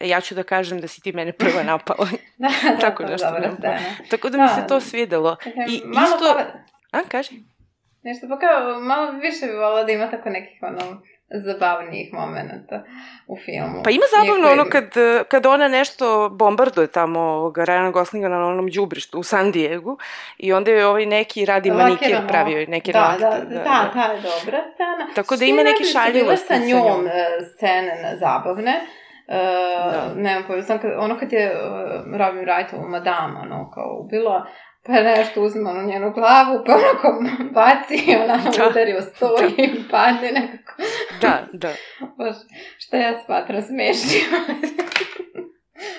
[0.00, 2.08] ja ću da kažem da si ti mene prva napala.
[2.38, 3.78] Da, da, Tako to je nešto dobra scena.
[4.10, 4.48] Tako da mi Da.
[4.50, 5.36] se to svidelo.
[5.36, 6.32] Dakle, I malo isto...
[6.32, 7.34] pove- A, kaži?
[8.02, 12.82] Nešto pa kao, malo više bi volila da ima tako nekih ono zabavnijih momenta
[13.26, 13.82] u filmu.
[13.84, 14.84] Pa ima zabavno Iako- ono kad,
[15.28, 19.98] kad ona nešto bombarduje tamo ovoga Ryana Goslinga na onom đubrištu u San Diegu
[20.38, 23.24] i onda je ovaj neki radi manikir pravio je neke da, nokte.
[23.24, 25.08] Da, da, da, ta je dobra scena.
[25.14, 27.06] Tako da ima neke šaljivosti sa sa njom, njom.
[27.06, 27.10] e,
[27.46, 28.80] scene na- zabavne.
[29.28, 29.34] Uh,
[29.92, 30.12] Da.
[30.16, 31.60] Nemam pojma, sam kad, ono kad je uh,
[32.18, 34.46] Robin Wrightovu madama, ono, kao ubilo,
[34.86, 37.22] pa nešto uzme ono njenu glavu, pa onako
[37.52, 38.68] baci i ona Da.
[38.70, 39.46] udari u sto Da.
[39.56, 40.82] i padne nekako.
[41.20, 41.68] Da, da.
[42.18, 42.36] Baš,
[42.78, 44.22] šta ja smatram smešnim.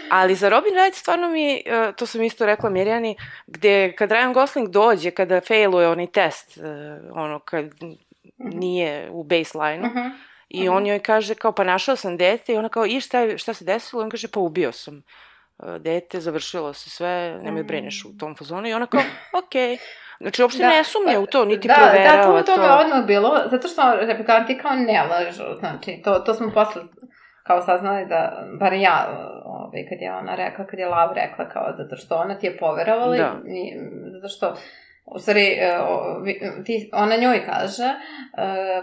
[0.10, 1.62] Ali za Robin Wright stvarno mi, e,
[1.96, 3.16] to sam isto rekla Mirjani,
[3.48, 6.62] gde kad Ryan Gosling dođe, kada failuje onaj test, e,
[7.12, 7.66] ono kad
[8.38, 10.08] nije u baseline-u, Mhm.
[10.50, 13.54] i on joj kaže kao pa našao sam dete i ona kao i šta, šta
[13.54, 14.04] se desilo?
[14.04, 15.04] On kaže pa ubio sam
[15.80, 17.68] dete, završilo se sve, nemoj Mm.
[17.68, 19.02] brineš u tom fazonu i ona kao
[19.46, 19.78] okej.
[20.20, 22.62] Znači, uopšte Da, ne sumnja pa, u to, niti da, proverava Da, to, to to.
[22.62, 26.82] me odmah bilo, zato što replikanti kao ne lažu, znači, to, to smo posle
[27.44, 29.08] kao saznali da, bar ja,
[29.46, 32.58] ovaj, kad je ona rekla, kad je Lav rekla, kao, zato što ona ti je
[32.58, 33.34] poverovala, Da.
[33.48, 33.74] i,
[34.14, 34.56] zato što,
[35.06, 35.78] u stvari, e,
[36.66, 37.96] ti, ona njoj kaže, e,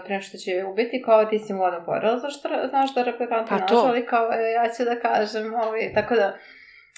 [0.05, 3.03] pre nego što će joj ubiti, kao ti si mu odmah poverovala, zašto znaš da
[3.03, 3.83] replikanti Pa to.
[3.87, 6.33] ali kao, e, ja ću da kažem, ovaj, tako da,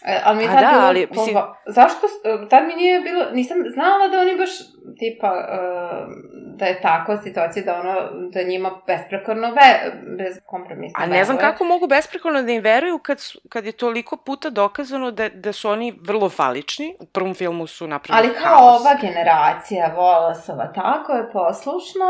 [0.03, 2.99] E, ali mi je tad da, bilo, ali, mislim- ova- zašto, e, tad mi nije
[3.01, 4.49] bilo, nisam znala da oni baš,
[4.97, 6.07] tipa, uh,
[6.51, 7.95] da je takva situacija da ono,
[8.29, 9.69] da njima besprekorno ve,
[10.17, 13.71] bez kompromisa A ne znam kako mogu besprekorno da im veruju kad, su- kad je
[13.73, 16.95] toliko puta dokazano da, da su oni vrlo falični.
[16.99, 18.81] U prvom filmu su napravili Ali kao haos.
[18.81, 22.05] ova generacija Volasova, tako je poslušno,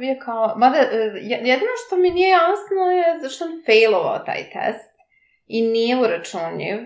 [0.00, 4.18] je, je kao, mada e, je- jedino što mi nije jasno je zašto on failovao
[4.18, 4.90] taj test
[5.46, 6.78] i nije uračunjiv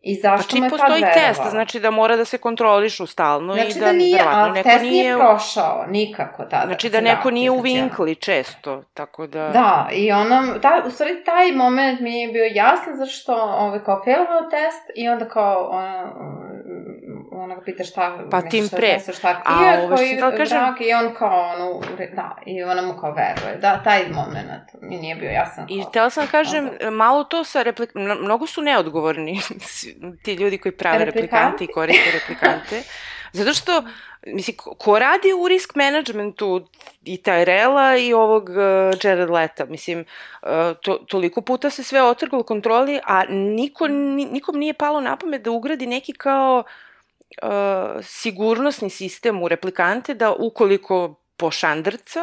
[0.00, 1.28] i Pa zašto čim mu je tad postoji verovala.
[1.28, 4.52] test, znači da mora da se kontrolišu stalno Znači i da, da, nije, verovatno ali
[4.52, 4.92] neko test nije...
[4.92, 6.66] nije prošao nikako tada.
[6.66, 9.48] Znači da neko nije u vinkli često, tako da...
[9.48, 14.02] Da, i ona, ta, u stvari taj moment mi je bio jasan zašto ovaj, kao
[14.04, 16.12] failovao test i onda kao ona,
[17.38, 18.94] ona ga pita šta, Pa tim šta pre.
[18.94, 21.80] misliš, šta A ovo što htela kažem- brak i on kao ono,
[22.14, 23.56] da, i ona mu kao veruje.
[23.56, 24.42] Da, taj moment
[24.82, 25.66] mi nije bio jasan.
[25.68, 26.90] I htela sam da kažem, Onda.
[26.90, 27.94] malo to sa replik...
[27.94, 29.40] mno- Mnogo su neodgovorni
[30.22, 31.22] ti ljudi koji prave Replikanti?
[31.22, 32.82] replikante i koriste replikante.
[33.32, 33.82] Zato što,
[34.24, 36.66] mislim, ko, radi u risk managementu
[37.04, 38.56] i Tyrella i ovog uh,
[39.02, 40.04] Jared Leta, mislim,
[40.42, 40.48] uh,
[40.82, 45.42] to, toliko puta se sve otrglo kontroli, a niko, ni, nikom nije palo na pamet
[45.42, 46.72] da ugradi neki kao uh,
[48.02, 52.20] sigurnosni sistem u replikante da ukoliko pošandrca,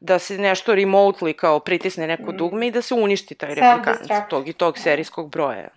[0.00, 2.36] da se nešto remotely kao pritisne neko Mm.
[2.36, 3.98] dugme i da se uništi taj replikant
[4.28, 5.68] tog i tog serijskog broja.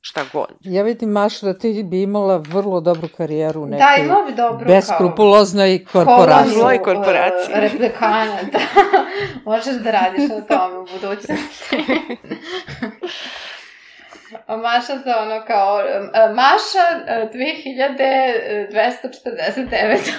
[0.00, 0.48] Šta god.
[0.60, 4.32] Ja vidim, Maša, da ti bi imala vrlo dobru karijeru u nekoj Da, imao bi
[4.32, 6.52] dobru beskrupuloznoj korporaciji.
[6.52, 7.54] Zloj koloniju, korporaciji.
[7.54, 8.58] uh, replikanata.
[9.44, 11.76] Možeš da radiš na tome u budućnosti.
[14.46, 15.82] A Maša za ono kao, uh,
[16.34, 16.86] Maša
[17.24, 20.12] uh, 2249.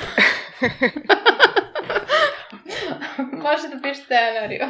[3.17, 4.65] Može da piše scenariju.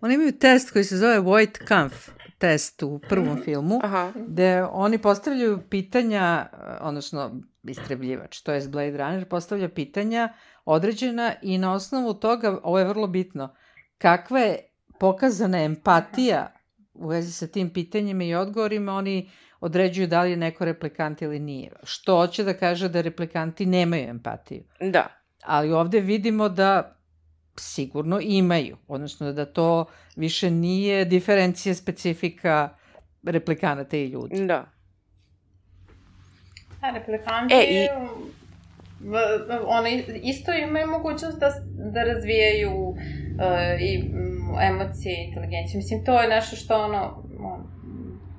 [0.00, 2.08] Oni imaju test koji se zove White Kampf
[2.38, 4.12] test u prvom filmu, Aha.
[4.14, 10.28] gde oni postavljaju pitanja, eh, odnosno istrebljivač, to je Blade Runner, postavlja pitanja
[10.64, 13.54] određena i na osnovu toga, ovo je vrlo bitno,
[13.98, 14.68] kakva je
[15.00, 16.52] pokazana empatija
[16.94, 19.30] u vezi sa tim pitanjima i odgovorima, oni
[19.60, 21.72] određuju da li je neko replikant ili nije.
[21.82, 24.62] Što hoće da kaže da replikanti nemaju empatiju.
[24.82, 25.06] Da.
[25.44, 26.94] Ali ovde vidimo da
[27.56, 29.84] sigurno imaju, odnosno da to
[30.16, 32.68] više nije diferencija specifika
[33.24, 34.46] replikanata i ljudi.
[34.46, 34.64] Da.
[36.80, 37.88] A replikanti, E, i-
[39.00, 39.18] v-
[39.48, 39.92] v- oni
[40.22, 41.50] isto imaju mogućnost da,
[41.92, 42.96] da razvijaju uh,
[43.80, 44.10] i
[44.60, 45.78] emocije i inteligenciju.
[45.78, 47.78] Mislim, to je nešto što ono, on,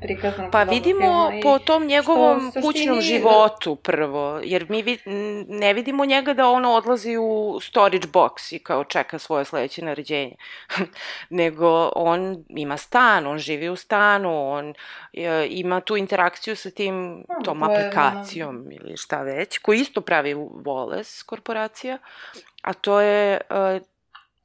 [0.01, 4.99] prikazano Pa vidimo po tom njegovom suštini- kućnom životu prvo, jer mi vid,
[5.47, 10.35] ne vidimo njega da ono odlazi u storage box i kao čeka svoje sledeće naređenje,
[11.29, 14.73] nego on ima stan, on živi u stanu, on
[15.13, 19.79] e, ima tu interakciju sa tim, Hmm, tom to je aplikacijom ili šta već, koji
[19.79, 21.97] isto pravi Wallace korporacija,
[22.61, 23.79] a to je e,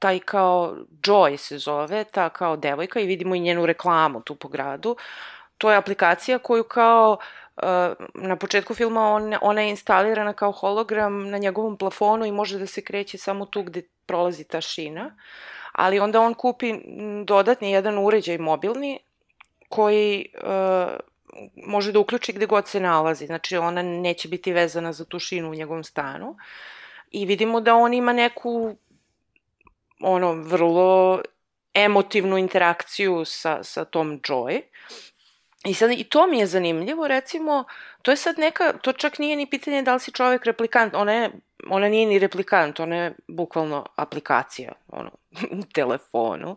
[0.04, 4.48] taj kao Joy se zove, ta kao devojka i vidimo i njenu reklamu tu po
[4.48, 4.96] gradu.
[5.58, 7.16] To je aplikacija koju kao
[7.56, 7.62] uh,
[8.14, 12.66] na početku filma on, ona je instalirana kao hologram na njegovom plafonu i može da
[12.66, 15.16] se kreće samo tu gde prolazi ta šina.
[15.72, 18.98] Ali onda on kupi m, dodatni jedan uređaj mobilni
[19.68, 20.92] koji uh,
[21.66, 23.26] može da uključi gde god se nalazi.
[23.26, 26.36] Znači ona neće biti vezana za tu šinu u njegovom stanu.
[27.10, 28.76] I vidimo da on ima neku
[30.00, 31.22] ono vrlo
[31.74, 34.60] emotivnu interakciju sa, sa tom Joy.
[35.64, 37.64] I sad i to mi je zanimljivo, recimo,
[38.02, 41.12] to je sad neka, to čak nije ni pitanje da li si čovek replikant, ona
[41.12, 41.30] je,
[41.70, 45.10] ona nije ni replikant, ona je bukvalno aplikacija, ono,
[45.60, 46.56] u telefonu,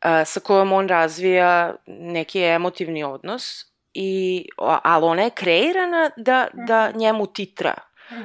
[0.00, 6.90] a, sa kojom on razvija neki emotivni odnos, i, ali ona je kreirana da, da
[6.90, 7.74] njemu titra,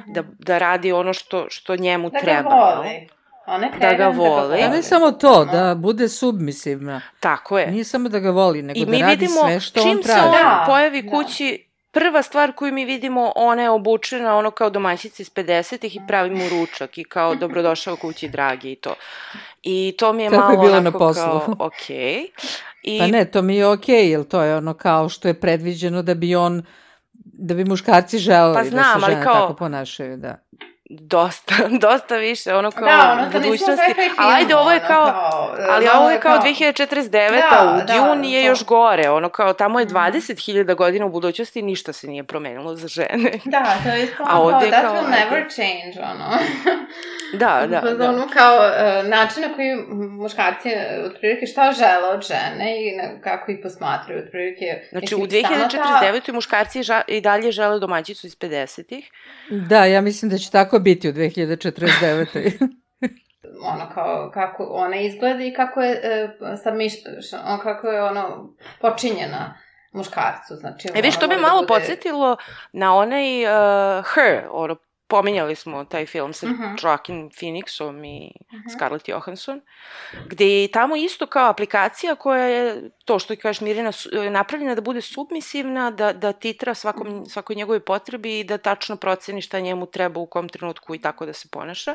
[0.06, 2.50] da, da radi ono što, što njemu da treba.
[2.50, 2.76] ga jel?
[2.76, 3.08] voli.
[3.48, 4.62] Ona je Da ga kreirana voli.
[4.62, 7.00] A ne samo to, da bude submisivna.
[7.20, 7.66] Tako je.
[7.66, 9.96] Nije samo da ga voli, nego I da mi radi vidimo, sve što čim on
[9.96, 10.20] se traži.
[10.20, 11.10] on Da, pojavi da.
[11.10, 16.00] kući, prva stvar koju mi vidimo, ona je obučena ono kao domaćica iz 50-ih i
[16.08, 18.94] pravi mu ručak i kao dobrodošao kući dragi i to.
[19.62, 21.22] I to mi je Kako je malo bilo na onako poslu.
[21.22, 22.26] kao okej.
[22.82, 26.02] I Pa ne, to mi je okej, jer to je ono kao što je predviđeno
[26.02, 26.62] da bi on
[27.24, 30.36] da bi muškarci želeli Pa da znam, se ali žene kao- tako ponašaju, da.
[30.90, 33.94] Dosta, dosta više, ono kao Da, ono budućnosti.
[33.94, 35.06] kaj Ali ajde, ovo je ono, kao,
[35.58, 38.48] e, ali ovo je kao 2049, Da, a u da, Dune je to.
[38.48, 39.94] još gore, ono kao tamo je Mhm.
[39.94, 43.30] 20.000 godina u budućnosti, ništa se nije promenilo za žene.
[43.46, 45.24] Da, to je ispano A kao, ovde that kao, will ajde.
[45.24, 46.38] never change, ono.
[47.34, 48.08] Da, da, Pa da.
[48.08, 49.76] Ono kao uh, način na koji
[50.12, 50.68] muškarci
[51.06, 52.48] otprilike šta žele od žene
[52.82, 54.64] i na, kako ih posmatraju otprilike.
[54.90, 56.32] Znači, u mislim, sama ta- 2049.
[56.32, 59.10] muškarci ža, i dalje žele domaćicu iz 50-ih.
[59.50, 62.68] Da, ja mislim da će tako biti u 2049.
[63.72, 66.30] ono kao kako ona izgleda i kako je uh,
[66.64, 66.92] sa miš,
[67.46, 69.54] on, kako je ono počinjena
[69.92, 72.36] muškarcu, znači E, viš, to mora da malo bude- podsjetilo
[72.72, 73.50] na onaj uh,
[74.14, 74.76] Her, ono,
[75.08, 76.62] pominjali smo taj film sa Mhm.
[76.74, 78.68] Joaquin Phoenixom i Mhm.
[78.68, 79.60] Scarlett Johansson,
[80.26, 84.80] gde je tamo isto kao aplikacija koja je, to što kažeš Mirjana, je napravljena da
[84.80, 89.86] bude submisivna, da, da titra svakom, svakoj njegovoj potrebi i da tačno proceni šta njemu
[89.86, 91.94] treba u kom trenutku i tako da se ponaša.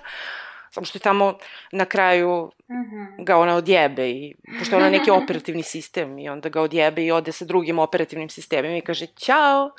[0.71, 1.37] Samo što je tamo
[1.71, 3.23] na kraju Mhm.
[3.23, 7.11] ga ona odjebe i pošto ona je neki operativni sistem i onda ga odjebe i
[7.11, 9.71] ode sa drugim operativnim sistemima i kaže ćao.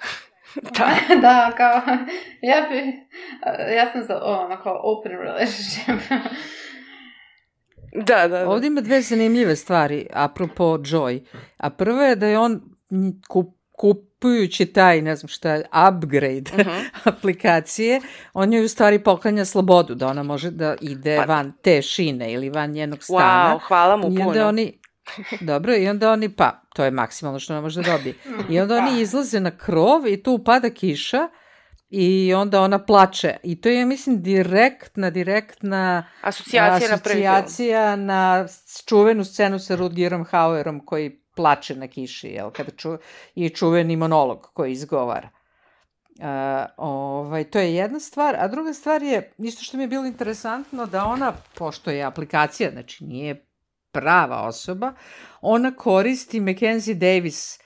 [0.55, 0.89] Da.
[1.21, 1.81] da, kao,
[2.43, 3.07] ja bi,
[3.75, 6.11] ja sam za, ono, kao open relationship.
[7.97, 8.49] Da, da, da.
[8.49, 11.25] Ovdje ima dve zanimljive stvari, apropo Joy.
[11.57, 12.63] A prva je da je on
[13.29, 15.57] kup, kupujući taj, ne znam šta
[15.89, 16.71] upgrade Mhm.
[17.05, 18.01] aplikacije,
[18.33, 22.33] on joj u stvari poklanja slobodu, da ona može da ide Pa- van te šine
[22.33, 23.55] ili van njenog stana.
[23.55, 24.47] Wow, hvala mu I onda puno.
[24.47, 24.79] oni,
[25.41, 28.15] dobro, i onda oni, pa, to je maksimalno što ona može da dobije.
[28.51, 29.01] I onda oni Da.
[29.01, 31.29] izlaze na krov i tu pada kiša
[31.97, 33.37] I onda ona plače.
[33.43, 38.47] I to je, mislim, direktna, direktna Asocijacija na asocijacija na
[38.87, 42.99] čuvenu scenu sa Rutgerom Hauerom koji plače na kiši, jel, kada ču,
[43.35, 45.29] i čuveni monolog koji izgovara.
[46.19, 46.25] Uh,
[46.77, 50.87] ovaj, to je jedna stvar, a druga stvar je, isto što mi je bilo interesantno,
[50.87, 53.47] da ona, pošto je aplikacija, znači nije
[53.95, 54.93] prava osoba,
[55.41, 57.59] ona koristi Mackenzie Davis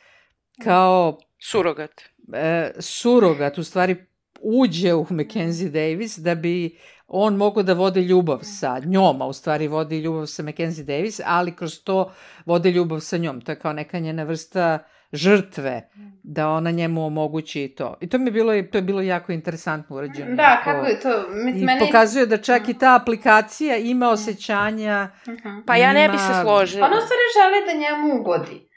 [0.64, 1.90] kao Surogat.
[2.32, 3.96] e, surogat, u stvari
[4.40, 9.32] uđe u Mackenzie Davis da bi on mogao da vodi ljubav sa njom, a u
[9.32, 12.12] stvari vodi ljubav sa Mackenzie Davis, ali kroz to
[12.46, 13.40] vodi ljubav sa njom.
[13.40, 14.78] To je kao neka njena vrsta
[15.12, 15.88] žrtve,
[16.22, 17.96] da ona njemu omogući to.
[18.00, 20.36] I to mi je bilo, to je bilo jako interesantno urađeno.
[20.36, 21.24] Da, kako je to?
[21.30, 21.80] Mislim, I meni...
[21.80, 25.10] pokazuje da čak i ta aplikacija ima osjećanja.
[25.28, 25.60] Mhm.
[25.66, 26.86] Pa ja ne bi se složila.
[26.86, 28.67] Ona stvari želi da njemu ugodi.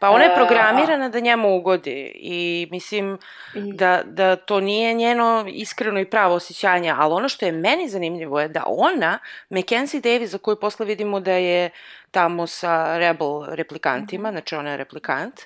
[0.00, 3.18] Pa ona je E, programirana da njemu ugodi i mislim
[3.54, 8.40] da, da to nije njeno iskreno i pravo osjećanje, ali ono što je meni zanimljivo
[8.40, 9.18] je da ona,
[9.50, 11.70] Mackenzie Davis, za koju posle vidimo da je
[12.10, 15.40] tamo sa rebel replikantima, znači ona je replikant,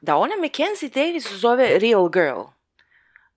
[0.00, 2.40] da ona Mackenzie Davis zove real girl.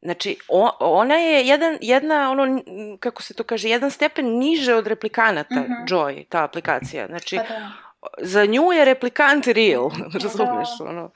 [0.02, 2.62] Znači, o, ona je jedan, jedna, ono,
[3.00, 5.74] kako se to kaže, jedan stepen niže od replikanata, Mhm.
[5.88, 7.08] Joy, ta aplikacija.
[7.08, 7.72] Znači, Pa da.
[8.18, 10.20] Za nju je replikant real, Da.
[10.24, 11.12] razumeš, ono.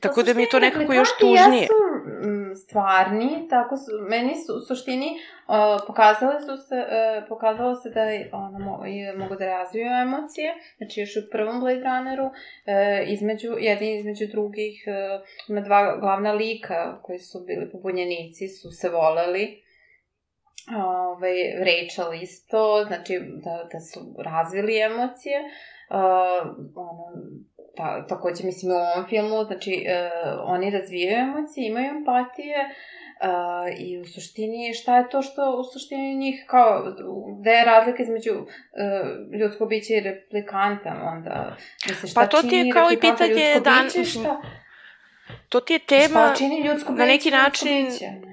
[0.00, 1.60] Tako Pa da mi je to nekako još tužnije.
[1.60, 1.74] Jesu
[2.28, 7.90] mm, stvarni, tako su, meni su u suštini uh, pokazale su se, uh, pokazalo se
[7.90, 8.00] da
[8.32, 8.84] ono, mo,
[9.16, 12.32] mogu da razviju emocije, znači još u prvom Blade Runneru, uh,
[13.06, 18.88] između, jedni između drugih, uh, ima dva glavna lika koji su bili pobunjenici, su se
[18.88, 19.62] voleli,
[20.76, 25.50] ovaj, Rachel isto, znači da, da su razvili emocije, uh,
[26.74, 27.04] ono,
[27.76, 33.98] ta, takođe mislim u ovom filmu, znači uh, oni razvijaju emocije, imaju empatije uh, i
[33.98, 36.84] u suštini šta je to što u suštini njih kao,
[37.40, 38.46] gde je razlika između uh,
[39.40, 41.56] ljudskog bića i replikanta onda,
[41.88, 44.42] mislim šta Pa to ti je čini kao i pitanje ljudsko dan- biće, šta,
[45.48, 46.34] To ti je tema...
[46.64, 48.29] ljudsko na biće neki ljudsko način- biće, ne?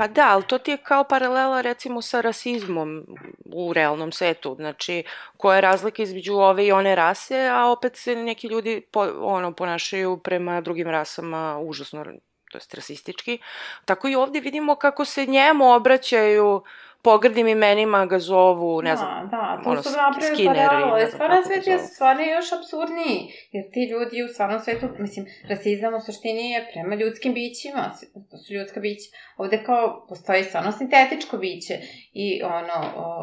[0.00, 3.06] Pa da, ali to ti je kao paralela recimo sa rasizmom
[3.44, 4.54] u realnom svetu.
[4.54, 5.04] Znači,
[5.36, 9.52] koja je razlika između ove i one rase, a opet se neki ljudi po, ono,
[9.52, 12.04] ponašaju prema drugim rasama užasno,
[12.50, 13.38] to jest rasistički.
[13.84, 16.62] Tako i ovde vidimo kako se njemu obraćaju
[17.02, 21.10] pogrdim imenima ga zovu, ne znam, Da, da, to ono, su napravili skineri, I znam
[21.10, 23.18] stvarno svet je stvarno još absurdniji.
[23.52, 27.90] Jer ti ljudi u stvarnom svetu, mislim, rasizam u suštini je prema ljudskim bićima.
[28.30, 29.08] To su ljudska bića.
[29.36, 31.74] Ovde kao postoji stvarno sintetičko biće
[32.12, 32.76] i ono,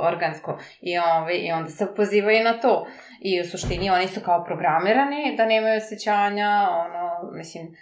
[0.10, 0.60] organsko.
[0.82, 2.88] I, ove, I onda se pozivaju na to.
[3.22, 7.76] I u suštini oni su kao programirani da nemaju osjećanja, ono, mislim,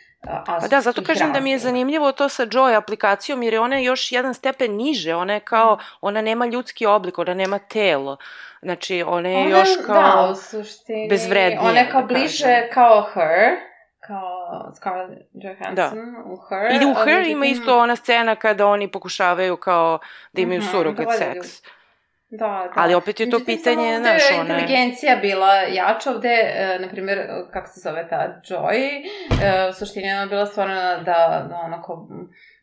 [0.46, 3.78] Pa da, zato kažem da mi je zanimljivo to sa Joy aplikacijom, jer je ona
[3.78, 8.18] još jedan stepen niže, ona je kao, ona nema ljudski oblik, ona nema telo.
[8.62, 9.96] Znači, ona je Ona, još kao...
[9.96, 11.08] Da, u suštini.
[11.10, 12.70] bezvrednije, Ona je kao da bliže kažem.
[12.74, 13.56] kao her,
[14.00, 15.92] kao Scarlett Johansson Da.
[16.26, 16.82] u her.
[16.82, 20.00] I u Her ima isto ona scena kada oni pokušavaju kao
[20.34, 21.44] da imaju Mhm, surogat da valjaju.
[21.44, 21.62] seks.
[22.38, 22.72] Da, da.
[22.76, 27.20] Ali opet je to Međutim, pitanje, znaš, ona- inteligencija bila jača ovde, e, na primjer,
[27.52, 28.76] kako se zove ta Joy,
[29.44, 30.76] e, u suštini ona bila stvarno
[31.06, 32.08] da, da onako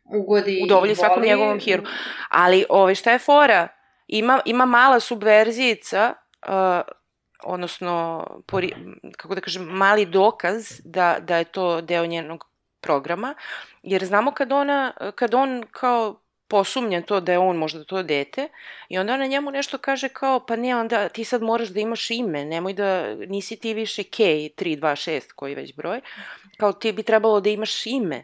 [0.05, 1.83] ugodi Udovolji svakom njegovom hiru.
[2.29, 3.67] Ali, ovaj, šta je fora?
[4.07, 6.13] Ima, ima mala subverzijica,
[6.47, 6.81] uh,
[7.43, 8.73] odnosno, pori,
[9.17, 12.45] kako da kažem, mali dokaz da, da je to deo njenog
[12.81, 13.35] programa,
[13.83, 16.19] jer znamo kad ona, kad on kao
[16.53, 18.47] posumnja to da je on možda to dete
[18.89, 22.11] i onda ona njemu nešto kaže kao pa ne onda ti sad moraš da imaš
[22.11, 26.01] ime nemoj da nisi ti više K 326 koji već broj
[26.57, 28.23] kao ti bi trebalo da imaš ime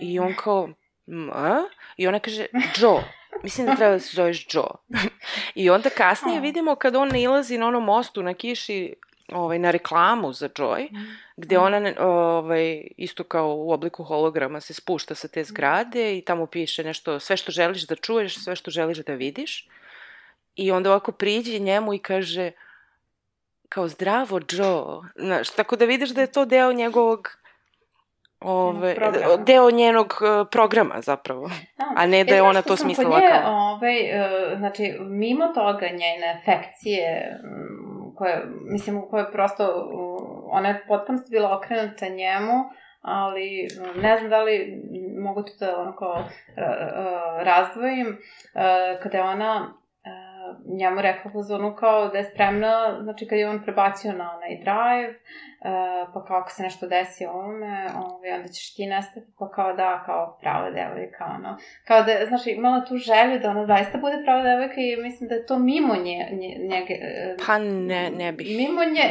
[0.00, 0.68] i on kao
[1.06, 1.62] "M, a?
[1.96, 2.46] i ona kaže
[2.76, 3.02] Joe
[3.42, 5.00] Mislim da treba da se zoveš Joe.
[5.62, 8.94] I onda kasnije vidimo kad on nailazi na onom mostu na kiši
[9.28, 11.04] ovaj, na reklamu za Joy, Mhm.
[11.36, 12.62] gde ona ne- ovaj,
[12.96, 17.36] isto kao u obliku holograma se spušta sa te zgrade i tamo piše nešto, sve
[17.36, 19.68] što želiš da čuješ, sve što želiš da vidiš.
[20.56, 22.50] I onda ovako priđe njemu i kaže
[23.68, 25.00] kao zdravo Joe.
[25.16, 27.28] Znaš, tako da vidiš da je to deo njegovog
[28.40, 29.36] ove, Programa.
[29.36, 31.48] deo njenog eh, programa zapravo.
[31.78, 31.84] Da.
[31.96, 35.86] A ne da je znaš ona to smislila nje, kao- Ovaj, e, znači, mimo toga
[35.88, 38.42] njene afekcije, m, koje,
[38.72, 39.88] mislim, u koje prosto,
[40.46, 42.64] ona je potpuno bila okrenuta njemu,
[43.02, 43.68] ali
[44.02, 44.82] ne znam da li
[45.18, 46.04] mogu to da onako
[46.56, 48.18] ra- ra- razdvojim,
[48.54, 49.74] e, kada je ona
[50.78, 54.56] njemu rekla u zonu kao da je spremna, znači kad je on prebacio na onaj
[54.56, 59.50] drive, uh, pa kao ako se nešto desi ovome, ovaj, onda ćeš ti nestati, pa
[59.50, 61.56] kao da, kao prava devojka, ono.
[61.84, 65.34] Kao da, znači, imala tu želju da ona zaista bude prava devojka i mislim da
[65.34, 66.94] je to mimo nje, nje, njege...
[66.94, 68.56] Uh, pa ne, ne bih.
[68.56, 69.04] Mimo nje...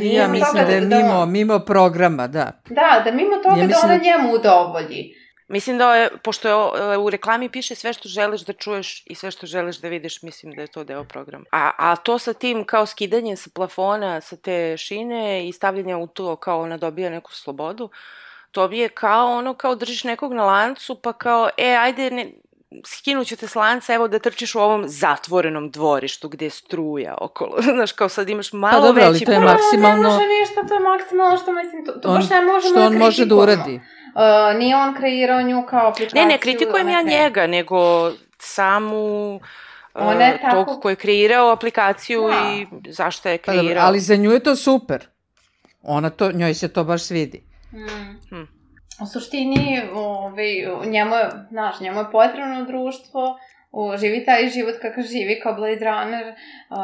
[0.00, 2.52] Uh, ja mislim da je da mimo, da, mimo programa, da.
[2.70, 4.04] Da, da mimo toga ja da ona da...
[4.04, 5.25] njemu udovolji.
[5.48, 9.30] Mislim da je, pošto je, u reklami piše sve što želiš da čuješ i sve
[9.30, 11.44] što želiš da vidiš, mislim da je to deo programa.
[11.52, 16.06] A, a to sa tim kao skidanje sa plafona, sa te šine i stavljanje u
[16.06, 17.90] to kao ona dobija neku slobodu,
[18.50, 22.32] to bi je kao ono kao držiš nekog na lancu pa kao, e, ajde, ne,
[22.84, 27.62] skinuću te s lanca, evo da trčiš u ovom zatvorenom dvorištu gde je struja okolo.
[27.74, 29.24] Znaš, kao sad imaš malo pa, dobro, veći...
[29.24, 30.02] Pa dobro, ali to je maksimalno...
[30.02, 32.86] Ne može ništa, to je maksimalno što mislim, to, to on, baš ne možemo Što
[32.86, 33.80] on da može da uradi.
[34.16, 36.22] Uh, nije on kreirao nju kao aplikaciju.
[36.22, 40.64] Ne, ne kritikujem ja njega, nego samu uh, je tako...
[40.64, 42.52] tog ko je kreirao aplikaciju da.
[42.52, 43.64] i zašto je kreirao.
[43.64, 45.06] Pa, dobro, ali za nju je to super.
[45.82, 47.42] Ona to, njoj se to baš svidi.
[47.72, 48.18] Mm.
[48.30, 48.48] Hmm.
[49.02, 50.46] U suštini, ovaj,
[50.86, 53.38] njemu je, znaš, njemu je potrebno društvo,
[53.70, 56.76] o, živi taj život kakav živi kao Blade Runner, uh,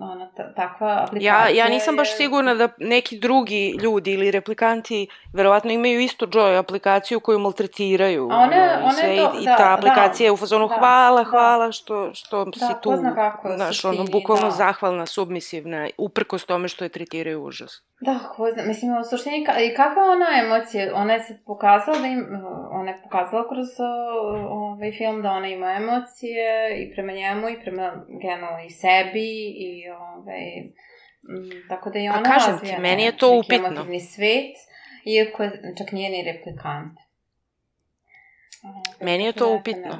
[0.00, 1.48] ona, takva aplikacija.
[1.48, 6.58] Ja, ja nisam baš sigurna da neki drugi ljudi ili replikanti verovatno imaju isto Joy
[6.58, 8.28] aplikaciju koju maltretiraju.
[8.32, 10.74] A one, one sve, to, i, da, i ta aplikacija da, je u fazonu da,
[10.74, 14.50] hvala, da, hvala što, što da, si tu, kako, znaš, ono, bukvalno da.
[14.50, 17.82] zahvalna, submisivna, uprkos tome što je tretiraju užas.
[18.00, 22.06] Da, ko zna, mislim, u suštini, i kakva ona emocija, ona je se pokazala da
[22.06, 22.26] im,
[22.82, 23.68] ona je pokazala kroz
[24.48, 26.48] ovaj film da ona ima emocije
[26.82, 29.28] i prema njemu i prema genu i sebi
[29.66, 30.44] i ovaj,
[31.68, 33.66] tako da i ona A kažem ti, meni je to upitno.
[33.66, 34.56] emotivni svet,
[35.04, 36.98] iako čak nije ni replikant.
[39.00, 39.98] Meni je to upitno.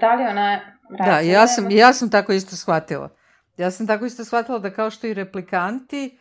[0.00, 0.60] Da li ona...
[1.04, 3.08] Da, ja sam, ja sam tako isto shvatila.
[3.56, 6.18] Ja sam tako isto shvatila da kao što i replikanti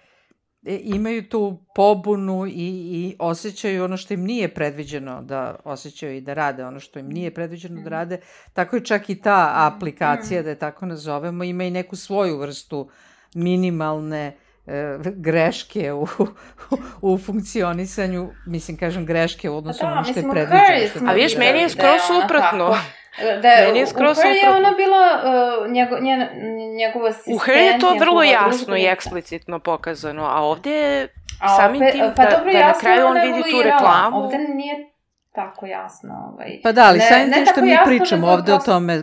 [0.64, 2.51] imaju tu pobunu i,
[2.91, 7.09] i osjećaju ono što im nije predviđeno da osjećaju i da rade ono što im
[7.09, 7.89] nije predviđeno da mhm.
[7.89, 8.20] rade,
[8.53, 10.43] tako je čak i ta aplikacija, mhm.
[10.43, 12.89] da je tako nazovemo, ima i neku svoju vrstu
[13.34, 14.38] minimalne
[14.68, 16.07] e, greške u,
[17.01, 21.12] u, funkcionisanju, mislim, kažem greške u odnosu da, na ono što je predviđeno.
[21.12, 22.70] A viš, meni je skoro suprotno.
[22.70, 25.22] Da je, Meni je skroz u Her je ona bila
[25.64, 26.28] uh, njego, njen,
[26.76, 27.36] njegov asistent.
[27.36, 31.07] U Her je to vrlo jasno i eksplicitno pokazano, a ovde je
[31.57, 34.18] samim tim pa, da, dobro, da na kraju on vidi tu reklamu.
[34.18, 34.91] Ovde nije
[35.36, 36.32] tako jasno.
[36.34, 36.59] Ovaj.
[36.64, 38.97] Pa da, ali ne, samim tim što mi pričamo ovde o tome...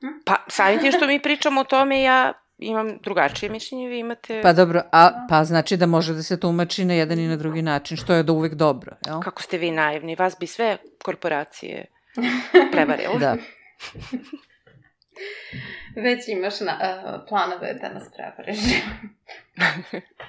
[0.00, 0.06] Hm?
[0.24, 4.40] Pa samim tim što mi pričamo o tome, ja imam drugačije mišljenje, vi imate...
[4.42, 7.62] Pa dobro, a, pa znači da može da se tumači na jedan i na drugi
[7.62, 9.20] način, što je da uvek dobro, jel?
[9.20, 11.86] Kako ste vi naivni, vas bi sve korporacije
[12.72, 13.18] prevarilo.
[13.18, 13.36] da.
[16.04, 18.58] Već imaš na, uh, planove da nas prevariš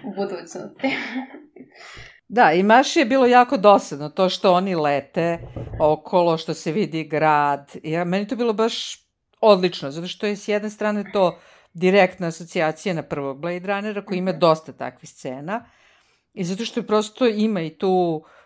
[0.03, 0.87] u budućnosti.
[2.29, 5.39] Da, i Maši je bilo jako dosadno to što oni lete
[5.79, 7.71] okolo, što se vidi grad.
[7.83, 9.05] Ja, meni to bilo baš
[9.41, 11.39] odlično, zato što je s jedne strane to
[11.73, 14.39] direktna asocijacija na prvog Blade Runnera koji ima mhm.
[14.39, 15.65] dosta takvih scena
[16.33, 18.36] i zato što je prosto ima i tu uh,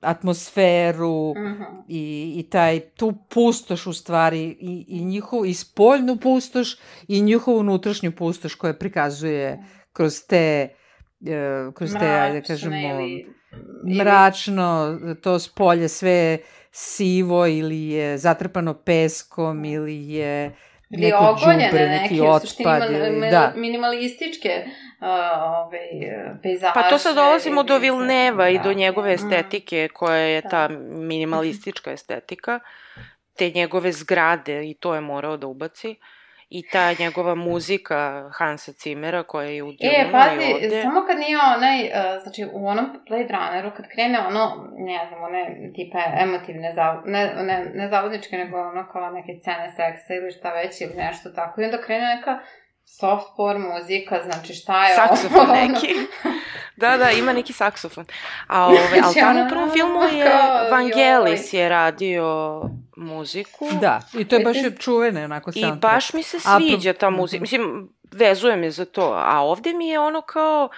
[0.00, 1.82] atmosferu mm -hmm.
[1.88, 6.76] i, i taj, tu pustoš u stvari i, i njihovu, i spoljnu pustoš
[7.08, 10.68] i njihovu unutrašnju pustoš koja prikazuje kroz te
[11.20, 13.26] uh, kroz te, ajde da kažemo, ili,
[13.98, 16.38] mračno, to spolje sve
[16.72, 20.54] sivo ili je zatrpano peskom ili je
[20.90, 22.90] ili neko ogoljene džubre, neki, neki otpad.
[22.90, 23.52] Ili, da.
[23.56, 24.64] minimalističke
[25.00, 25.88] ovaj,
[26.42, 26.72] pejzaže.
[26.74, 28.48] Pa to sad dolazimo do Vilneva da.
[28.48, 29.14] i do njegove mm.
[29.14, 30.78] estetike, koja je ta da.
[30.78, 32.60] minimalistička estetika,
[33.36, 35.96] te njegove zgrade i to je morao da ubaci.
[36.50, 40.82] I ta njegova muzika Hansa Cimera koja je u Dune e, pazi, ovde.
[40.82, 45.22] samo kad nije onaj, uh, znači u onom Blade Runneru, kad krene ono, ne znam,
[45.22, 50.30] one tipe emotivne, zav, ne, ne, ne zavodničke, nego ono kao neke scene seksa ili
[50.30, 52.38] šta već ili nešto tako, i onda krene neka
[52.84, 55.54] softcore muzika, znači šta je Saksofon ovo?
[55.54, 55.94] neki.
[56.76, 58.04] da, da, ima neki saksofon.
[58.46, 60.30] A ove, ali znači, tamo u prvom filmu je
[60.70, 62.24] Vangelis je radio
[63.00, 63.68] muziku.
[63.80, 65.76] Da, i to je baš je čuvene, onako soundtrack.
[65.76, 67.40] I baš mi se sviđa ta muzika.
[67.40, 69.12] Mislim, vezuje me za to.
[69.16, 70.68] A ovde mi je ono kao,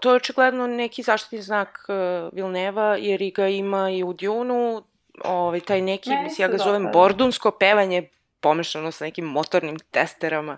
[0.00, 4.82] to je očigledno neki zaštitni znak uh, Vilneva, jer ga ima i u Djunu,
[5.24, 8.08] ovaj, taj neki, mislim, ja ga zovem bordunsko pevanje
[8.40, 10.56] pomešano sa nekim motornim testerama,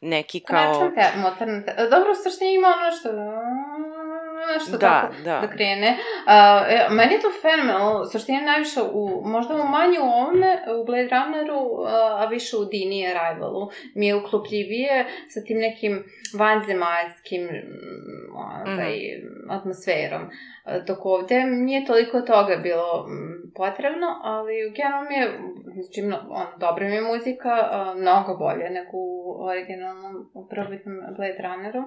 [0.00, 0.72] neki kao...
[0.72, 1.74] Nečem te, motornim te...
[1.90, 3.08] Dobro, u suštini ima ono što...
[4.54, 5.40] nešto Da, tako da.
[5.40, 5.96] da krene.
[6.26, 10.84] A, e, meni je to fenomenalno, suštini najviše u, možda u manje u ovome, u
[10.84, 13.68] Blade Runneru, a, a više u Dini Arrivalu.
[13.94, 16.04] Mi je uklopljivije sa tim nekim
[16.38, 18.98] vanzemaljskim mm, ovaj,
[19.48, 20.22] atmosferom.
[20.64, 25.26] A, Dok ovde nije toliko toga bilo mm, potrebno, ali generalno mi je,
[25.74, 27.52] znači, on, dobra mi je muzika,
[27.96, 31.82] mnogo bolje nego u originalnom prvobitnom Blade Runneru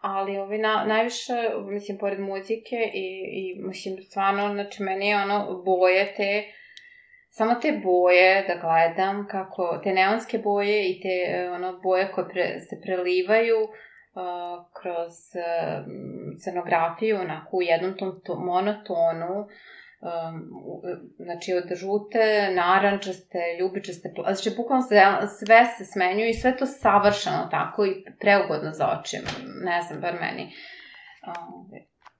[0.00, 1.32] ali ovi na, najviše,
[1.64, 6.44] mislim, pored muzike i, i, mislim, stvarno, znači, meni je ono, boje te,
[7.30, 12.28] samo te boje da gledam kako, te neonske boje i te, e, ono, boje koje
[12.28, 15.84] pre, se prelivaju uh, kroz uh,
[16.40, 19.46] scenografiju, onako, u jednom tom to, monotonu,
[20.00, 20.50] um,
[21.18, 25.02] znači od žute, narančaste, ljubičaste, znači bukvalno sve,
[25.38, 29.16] sve se smenjuju i sve to savršeno tako i preugodno za oči,
[29.64, 30.52] ne znam, bar meni.
[31.26, 31.70] Um,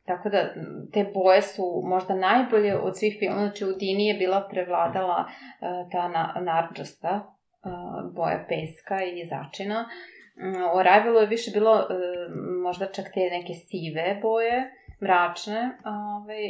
[0.06, 0.54] tako da,
[0.92, 5.90] te boje su možda najbolje od svih filmova, znači u Dini je bila prevladala uh,
[5.92, 9.88] ta na, narančasta uh, boja peska i začina.
[10.36, 11.86] Um, u Arrivalu je više bilo uh,
[12.62, 14.72] možda čak te neke sive boje,
[15.02, 16.44] mračne, ovaj,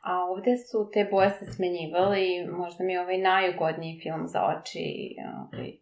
[0.00, 4.42] A ovde su te boje se smenjivale i možda mi je ovaj najugodniji film za
[4.44, 5.16] oči.
[5.36, 5.72] Ovaj,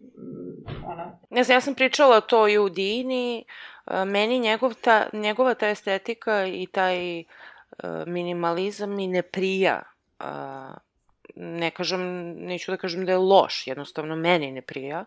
[0.00, 3.44] mm, ono, Ne znam, ja sam pričala to i u Dini,
[3.86, 7.24] e, meni njegov ta, njegova ta estetika i taj e,
[8.06, 9.82] minimalizam mi ne prija.
[11.34, 12.00] Ne kažem,
[12.34, 15.04] neću da kažem da je loš, jednostavno meni ne prija.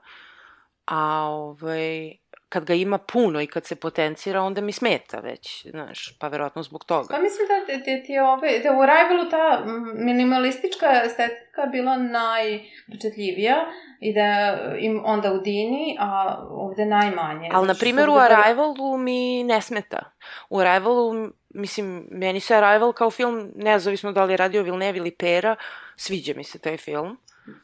[0.85, 2.20] A ovaj,
[2.51, 6.63] kad ga ima puno i kad se potencira, onda mi smeta već, znaš, pa verovatno
[6.63, 7.07] zbog toga.
[7.15, 13.55] Pa mislim da ti, ti, ti ove, da u Arrivalu ta minimalistička estetika bila najpočetljivija
[13.99, 17.49] i da im onda u Dini, a ovde najmanje.
[17.53, 20.11] Ali, na Znači, primjer, u Arrivalu mi ne smeta.
[20.49, 25.11] U Arrivalu, mislim, meni se Arrival kao film, nezavisno da li je radio Villeneuve ili
[25.11, 25.55] Pera,
[25.95, 27.17] sviđa mi se taj film.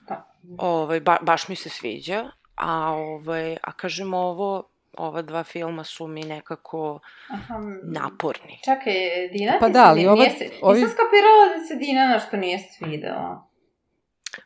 [0.08, 0.34] Da.
[0.58, 2.26] Ovaj, ba, baš mi se sviđa.
[2.56, 8.60] A, ovaj, a kažem ovo, ova dva filma su mi nekako Aha, naporni.
[8.66, 8.94] Čekaj,
[9.32, 12.08] Dina Pa ti da, se ali ova- nije se, ovi- Nisam skapirala da se Dina
[12.08, 13.48] nešto nije svidela.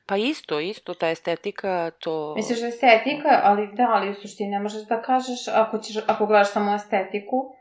[0.05, 2.33] Pa isto, isto, ta estetika, to...
[2.35, 5.95] Misliš da je estetika, ali da, ali u suštini ne možeš da kažeš, ako, ćeš,
[6.07, 7.55] ako gledaš samo estetiku,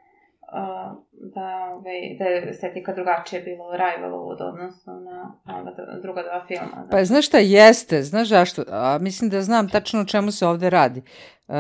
[0.53, 6.23] uh, da, ovaj, da je estetika drugačije bila u Rivalu od odnosu na ova druga
[6.23, 6.89] dva filma.
[6.91, 8.65] Pa znaš šta jeste, znaš zašto?
[8.69, 11.03] A, mislim da znam tačno o čemu se ovde radi.
[11.49, 11.57] Uh,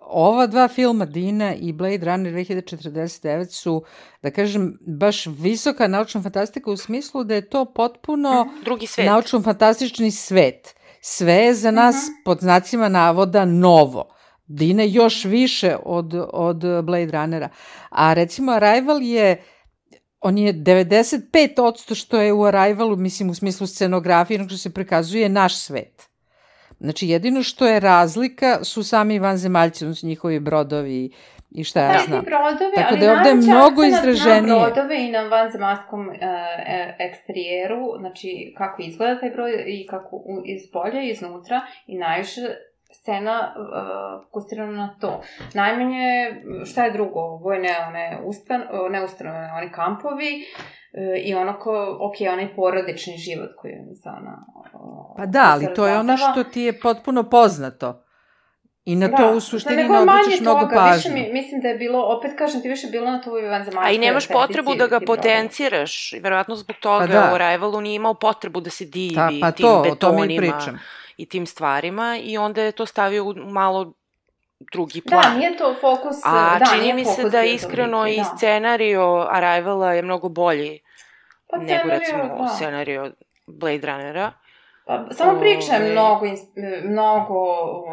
[0.00, 3.84] ova dva filma, Dina i Blade Runner 2049 su,
[4.22, 9.06] da kažem, baš visoka naučna fantastika u smislu da je to potpuno Drugi svet.
[9.06, 10.74] naučno-fantastični svet.
[11.00, 14.11] Sve je za nas, pod znacima navoda, novo.
[14.46, 17.48] Dina je još više od, od Blade Runnera.
[17.90, 19.42] A recimo Arrival je
[20.20, 25.28] on je 95% što je u Arrivalu, mislim u smislu scenografije, ono što se prikazuje
[25.28, 26.08] naš svet.
[26.80, 31.10] Znači jedino što je razlika su sami vanzemaljci, odnosno njihovi brodovi
[31.50, 32.24] i šta ja Da, znam.
[32.24, 34.58] brodovi, Tako da je ovde mnogo izraženije.
[34.58, 36.14] Na brodove i na vanzemaljskom uh,
[36.98, 42.40] eksterijeru, znači kako izgleda taj broj i kako iz polja i iznutra i najviše
[43.02, 45.20] scena uh, fokusirana na to.
[45.54, 46.34] Najmanje,
[46.64, 52.14] šta je drugo, vojne one ustan, ne ustanove, oni kampovi uh, i ono ko, ok,
[52.32, 54.44] onaj porodični život koji je za ona...
[54.74, 58.04] Uh, Pa da, ali to je ono što ti je potpuno poznato.
[58.84, 60.96] I na to u suštini ne manje obraćaš mnogo toga, pažnje.
[60.96, 63.90] Više mi, mislim da je bilo, opet kažem ti, više bilo na toj vanzemaljskoj A
[63.90, 66.12] i nemaš potrebu da ga potenciraš.
[66.12, 67.30] I verovatno zbog toga Pa da.
[67.32, 70.34] u Arrivalu nije imao potrebu da se divi Ta, pa tim to, o betonima tome
[70.34, 70.78] i pričam.
[71.16, 73.92] I tim stvarima i onda je to stavio u malo
[74.72, 75.38] drugi Da, plan.
[75.38, 76.16] nije to fokus...
[76.24, 78.24] A da, čini mi se da iskreno toliki, i da.
[78.36, 80.80] scenario Arrivala je mnogo bolji
[81.52, 82.48] Pa nego recimo da.
[82.48, 83.12] scenario
[83.46, 84.32] Blade Runnera.
[84.86, 86.26] Pa, samo priča je mnogo,
[86.84, 87.38] mnogo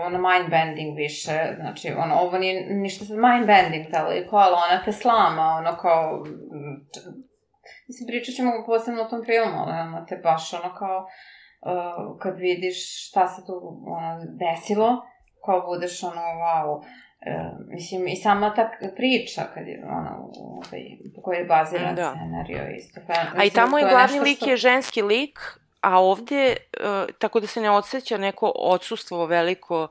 [0.06, 4.84] ono, mind bending više, znači, ono, ovo nije ništa sad mind bending toliko, ali ona
[4.86, 6.24] te slama, ono, kao,
[7.88, 11.08] mislim, pričat ćemo posebno o tom filmu, ali ono, te baš, ono, kao,
[11.62, 13.54] uh, kad vidiš šta se tu,
[13.88, 15.02] ono, desilo,
[15.46, 16.84] kao budeš, ono, wow,
[17.22, 17.32] E,
[17.68, 20.82] mislim, i sama ta priča, kad je, ono, ovaj,
[21.16, 22.12] po kojoj je baziran Da.
[22.12, 23.02] scenario isto.
[23.08, 25.40] Pa, A i mislim, tamo je glavni nešto lik što- je ženski lik,
[25.82, 26.86] a ovde, uh,
[27.18, 29.88] tako da se ne odsjeća neko odsustvo veliko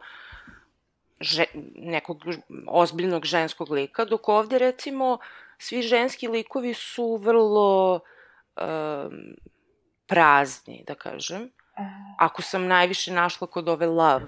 [1.20, 1.44] že,
[1.74, 2.18] nekog
[2.66, 5.18] ozbiljnog ženskog lika, dok ovde recimo
[5.58, 7.94] svi ženski likovi su vrlo
[8.56, 9.36] um,
[10.06, 11.50] prazni, da kažem.
[12.18, 14.26] Ako sam najviše našla kod ove love,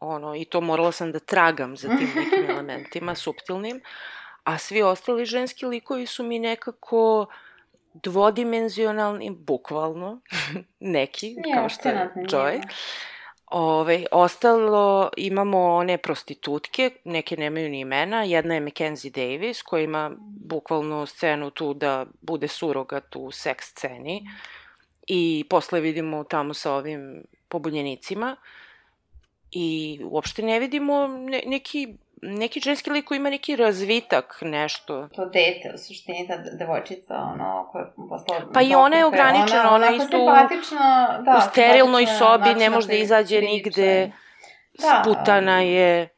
[0.00, 3.80] ono, i to morala sam da tragam za tim nekim elementima, suptilnim,
[4.44, 7.26] a svi ostali ženski likovi su mi nekako
[7.94, 10.20] dvodimenzionalni, bukvalno,
[10.80, 12.62] neki, Je, kao što je Joy.
[13.46, 20.10] Ove, ostalo imamo one prostitutke, neke nemaju ni imena, jedna je Mackenzie Davis koja ima
[20.20, 24.22] bukvalno scenu tu da bude surogat u seks sceni
[25.06, 28.36] i posle vidimo tamo sa ovim pobunjenicima.
[29.50, 29.68] I
[30.04, 31.88] uopšte ne vidimo ne, neki,
[32.22, 35.08] neki ženski lik koji ima neki razvitak, nešto.
[35.08, 38.50] To dete, u suštini, ta devojčica, ono, koja je posla...
[38.54, 40.26] Pa i ona je ograničena, ona onako isto u-
[41.24, 44.12] da, u sterilnoj sobi, ne može da izađe nigde,
[44.78, 46.08] Da, sputana je,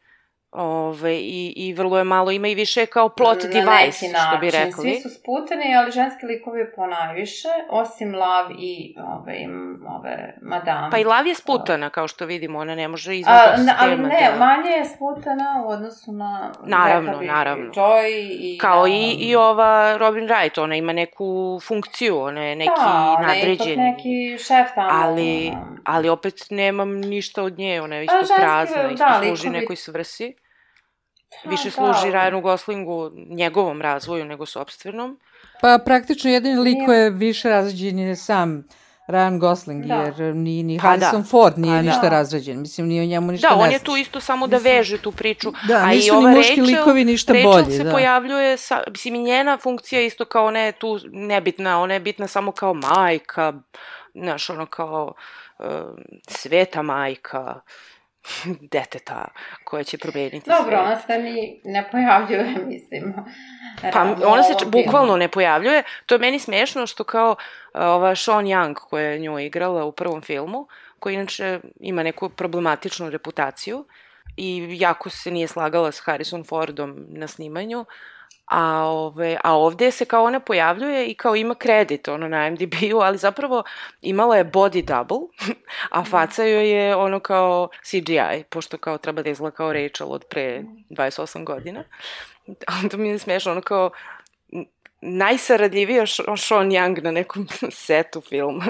[0.57, 3.71] ove, i, i vrlo je malo, ima i više kao plot Na device,
[4.05, 4.61] neki što bi način.
[4.61, 4.93] rekli.
[4.93, 9.37] Svi su sputani, ali ženski likovi po najviše, osim Lav i ove,
[9.89, 10.91] ove madame.
[10.91, 13.75] Pa i Lav je sputana, kao što vidimo, ona ne može izvan A, tog na,
[13.79, 16.53] ali ne, da- manje je sputana u odnosu na...
[16.65, 17.73] Naravno, bih, naravno.
[17.73, 18.59] Joy i...
[18.59, 21.27] Kao na- i, i ova Robin Wright, ona ima neku
[21.63, 23.77] funkciju, ona je neki da, ipak nadređeni.
[23.77, 24.89] neki šef tamo.
[24.93, 25.53] Ali,
[25.85, 29.31] ali opet nemam ništa od nje, ona je A, isto ženski, prazna, isto da, služi
[29.43, 30.35] likovi- nekoj svrsi.
[31.45, 31.71] Više da.
[31.71, 35.21] služi Ryanu Goslingu, njegovom razvoju nego sobstvenom.
[35.61, 38.65] Pa praktično jedini lik Nije- koji je više razređen je sam
[39.09, 39.95] Ryan Gosling, Da.
[39.95, 41.29] jer ni, ni Pa Harrison da.
[41.29, 41.91] Ford nije Pa da.
[41.91, 42.61] ništa razređen.
[42.61, 45.13] Mislim, nije o njemu ništa Da, ne on je tu isto samo da veže tu
[45.13, 45.53] priču.
[45.69, 47.77] Da, A i nisu ni ova muški Rachel- likovi ništa Rachel bolji.
[47.77, 47.93] se da.
[47.93, 52.27] pojavljuje, sa, mislim i njena funkcija isto kao ona je tu nebitna, ona je bitna
[52.27, 53.53] samo kao majka,
[54.15, 55.15] znaš, ono kao
[55.59, 55.67] uh,
[56.29, 57.61] sveta majka
[58.73, 59.25] deteta
[59.65, 60.87] koja će promeniti Dobro, svet.
[60.87, 63.15] ona se ni ne pojavljuje, mislim.
[63.93, 65.83] Pa ona se č- bukvalno ne pojavljuje.
[66.07, 69.93] To je meni smešno što kao uh, ova Sean Young koja je nju igrala u
[69.93, 70.69] prvom filmu,
[70.99, 73.85] koja inače ima neku problematičnu reputaciju
[74.37, 77.85] i jako se nije slagala s Harrison Fordom na snimanju,
[78.47, 83.01] a, ove, a ovde se kao ona pojavljuje i kao ima kredit ono na MDB-u,
[83.01, 83.65] ali zapravo
[84.03, 85.29] imala je body double,
[85.91, 90.25] a faca joj je ono kao CGI, pošto kao treba da izgleda kao Rachel od
[90.31, 91.85] pre 28 godina.
[92.83, 93.91] Onda mi je smešno, ono kao
[95.01, 97.49] najsaradljivija Sean Young na nekom
[97.87, 98.67] setu filma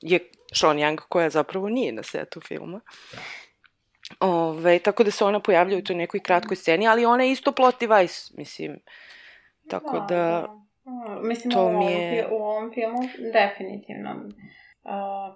[0.00, 0.18] je
[0.52, 2.80] Sean Young koja zapravo nije na setu filma.
[4.20, 7.52] Ove, tako da se ona pojavlja u toj nekoj kratkoj sceni, ali ona je isto
[7.52, 8.78] plot device, mislim.
[9.70, 10.48] Tako da, da.
[11.22, 12.98] Mislim, to ovom, mi je- u ovom filmu
[13.32, 14.10] definitivno.
[14.84, 14.90] Uh,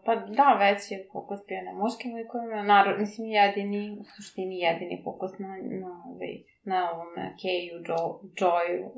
[0.04, 5.02] pa da, već je fokus bio na muškim likovima, naravno, mislim, jedini, u suštini jedini
[5.04, 5.48] fokus na,
[5.80, 7.06] na, ovaj, na ovom
[7.42, 8.90] Keju, jo, Joyu,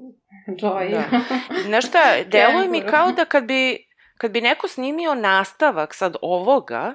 [0.49, 0.91] Joyu.
[0.93, 1.21] Da.
[1.63, 1.99] Znaš šta,
[2.33, 6.95] deluje mi kao da kad bi, kad bi neko snimio nastavak sad ovoga,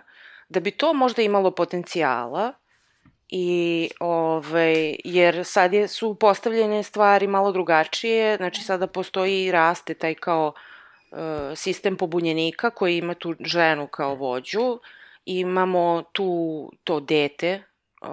[0.50, 2.54] da bi to možda imalo potencijala,
[3.36, 9.94] I, ovaj, jer sad je, su postavljene stvari malo drugačije, znači sada postoji i raste
[9.94, 10.54] taj kao
[11.12, 11.18] uh,
[11.56, 14.80] sistem pobunjenika koji ima tu ženu kao vođu,
[15.26, 17.64] imamo tu to dete,
[18.02, 18.10] uh,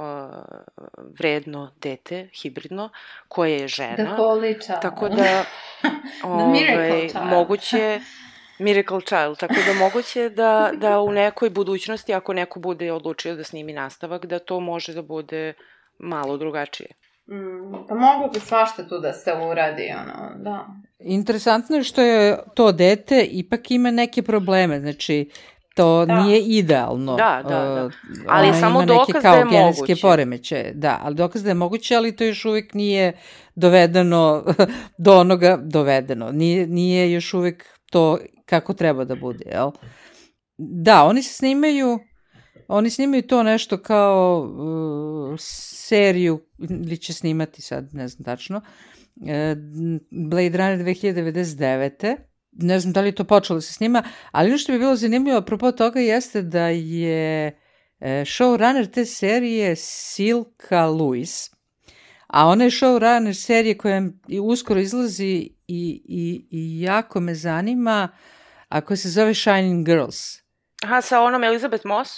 [1.19, 2.91] vredno dete, hibridno,
[3.29, 3.95] koje je žena.
[3.97, 4.81] The Holy Child.
[4.83, 5.45] Tako da,
[6.53, 8.01] Miracle ovaj, moguće,
[8.61, 13.45] Miracle Child, tako da moguće da, da u nekoj budućnosti, ako neko bude odlučio da
[13.45, 15.53] snimi nastavak, da to može da bude
[15.99, 16.89] malo drugačije.
[17.27, 20.67] Mm, pa moglo bi svašta tu da se uradi, ono, da.
[20.99, 25.31] Interesantno je što je to dete ipak ima neke probleme, znači
[25.75, 26.23] to Da.
[26.23, 27.17] nije idealno.
[27.17, 27.85] Da, da, da.
[27.87, 27.93] Uh,
[28.29, 30.03] Ali ona samo dokaz kao da je genetske moguće.
[30.03, 30.73] poremećaje.
[30.75, 33.13] Da, ali dokaz da je moguće, ali to još uvek nije
[33.55, 34.45] dovedeno
[34.99, 36.31] do onoga dovedeno.
[36.33, 39.71] Nije, nije još uvek to kako treba da bude, jel?
[40.59, 41.99] Da, oni se snimaju
[42.73, 48.61] Oni snimaju to nešto kao uh, seriju, ili će snimati sad, ne znam tačno,
[49.27, 49.57] e,
[50.11, 52.17] Blade Runner 2099.
[52.53, 54.97] Ne znam da li je to počelo da se snima, ali ono što bi bilo
[54.97, 61.55] zanimljivo apropo toga jeste da je e, showrunner te serije Silka Lewis,
[62.27, 64.03] a ona je showrunner serije koja
[64.43, 68.09] uskoro izlazi i, i, i jako me zanima,
[68.69, 70.37] a koja se zove Shining Girls.
[70.83, 72.11] Aha, sa onom Elizabeth Moss?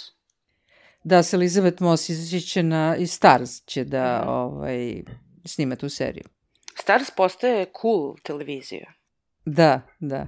[1.03, 4.29] Da se Elizabeth Moss izaći će na, i Stars će da Mhm.
[4.29, 5.03] ovaj,
[5.45, 6.23] snima tu seriju.
[6.75, 8.93] Stars postaje cool televizija.
[9.45, 10.27] Da, da.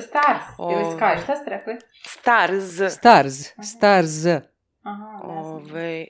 [0.00, 0.96] Stars ili O.
[0.98, 1.74] Sky, šta ste rekli?
[2.06, 2.94] Stars.
[2.94, 3.34] Stars,
[3.76, 4.24] Stars.
[4.82, 5.54] Aha, ne znam.
[5.54, 6.06] Ove,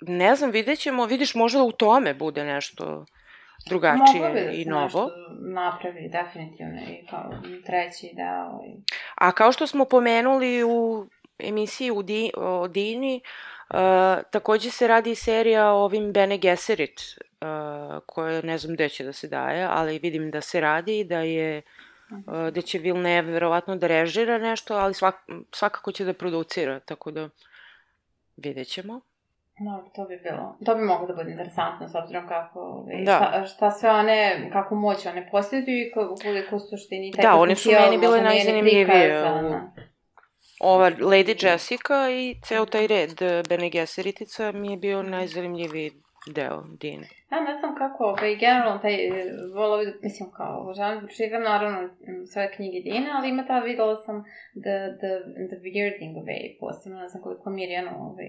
[0.00, 3.04] ne znam, vidjet ćemo, vidiš, možda u tome bude nešto
[3.66, 4.82] drugačije Moglo bi da i novo.
[4.84, 5.10] nešto
[5.40, 7.30] napravi, definitivno, i kao
[7.66, 8.60] treći deo.
[8.66, 8.82] I...
[9.14, 11.06] A kao što smo pomenuli u
[11.38, 13.20] emisiji u Di, o Dini,
[13.70, 13.76] uh,
[14.30, 19.12] takođe se radi serija o ovim Bene Gesserit uh, koje ne znam gde će da
[19.12, 21.62] se daje, ali vidim da se radi i da je
[22.10, 25.14] uh, da će Villeneuve verovatno da režira nešto, ali svak,
[25.52, 27.28] svakako će da producira, tako da
[28.36, 29.00] vidjet ćemo.
[29.64, 33.16] No, to bi bilo, to bi moglo da bude interesantno s obzirom kako, ovaj, Da.
[33.16, 34.18] šta, šta sve one,
[34.52, 39.22] kako moć one posjeduju i ko- koliko suštini taj Da, one su meni bile najzanimljivije
[40.60, 43.10] Ova Lady Jessica i ceo taj red
[43.48, 45.90] Bene Gesseриtica mi je bio najzanimljiviji
[46.28, 47.06] deo Dine.
[47.32, 48.96] Ja ne znam kako, ovaj, generalno taj,
[49.54, 51.88] volao bi, mislim, kao, obožavam da pročitam, naravno,
[52.32, 54.24] sve knjige Dine, ali ima ta, videla sam
[54.64, 55.10] The, the,
[55.50, 58.28] the Weirding Way, posebno, ne znam koliko Mirjana, ovaj,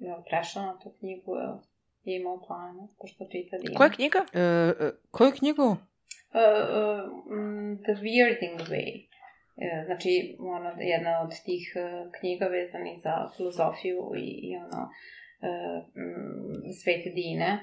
[0.00, 1.56] je prešla na tu knjigu, jel,
[2.04, 3.74] je imao planu, pošto čita Dine.
[3.74, 4.18] Koja knjiga?
[4.32, 5.62] E, e, koju knjigu?
[5.62, 5.76] Uh,
[6.36, 7.00] uh,
[7.84, 8.90] The Weirding Way.
[9.56, 11.74] E, Znači, ono, jedna od tih
[12.20, 15.84] knjiga vezanih za filozofiju i, i ono, uh,
[16.82, 17.60] svete dine,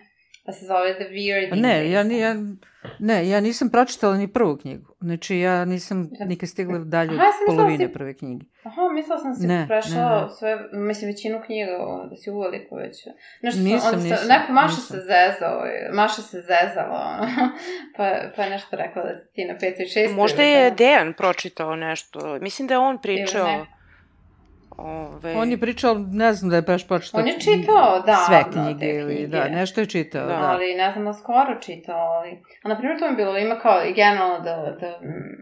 [0.47, 2.35] pa se zove The Weirding Pa Ne, ja, ni- ja,
[2.99, 4.93] ne, ja nisam pročitala ni prvu knjigu.
[4.99, 8.45] Znači, ja nisam nikad stigla dalje od Aha, mislila polovine si- prve knjige.
[8.63, 10.29] Aha, mislila sam si Ne, prešla ne, ne.
[10.29, 11.71] sve, mislim, većinu knjiga,
[12.09, 13.05] da si uveliko već.
[13.41, 14.81] Nešto, Nisam, onda nisam, Neko Maša nisam.
[14.87, 15.61] se zezao,
[15.93, 17.27] Maša se zezala,
[17.97, 18.03] pa,
[18.35, 20.15] pa je nešto rekla da si ti na petoj, šestoj.
[20.15, 20.71] Možda ili je.
[20.71, 22.37] Dejan pročitao nešto.
[22.41, 23.65] Mislim da je on Ili pričao.
[24.77, 28.37] Ove, On je pričao, ne znam da je baš pročitao On je čitao, da, sve
[28.37, 29.27] ono, knjige, te ili knjige.
[29.27, 30.33] da, nešto je čitao, Da.
[30.33, 30.49] da.
[30.51, 32.31] Ali ne znam da skoro čitao, ali...
[32.63, 35.37] A na primjer to mi je bilo, ima kao i generalno da, da mm,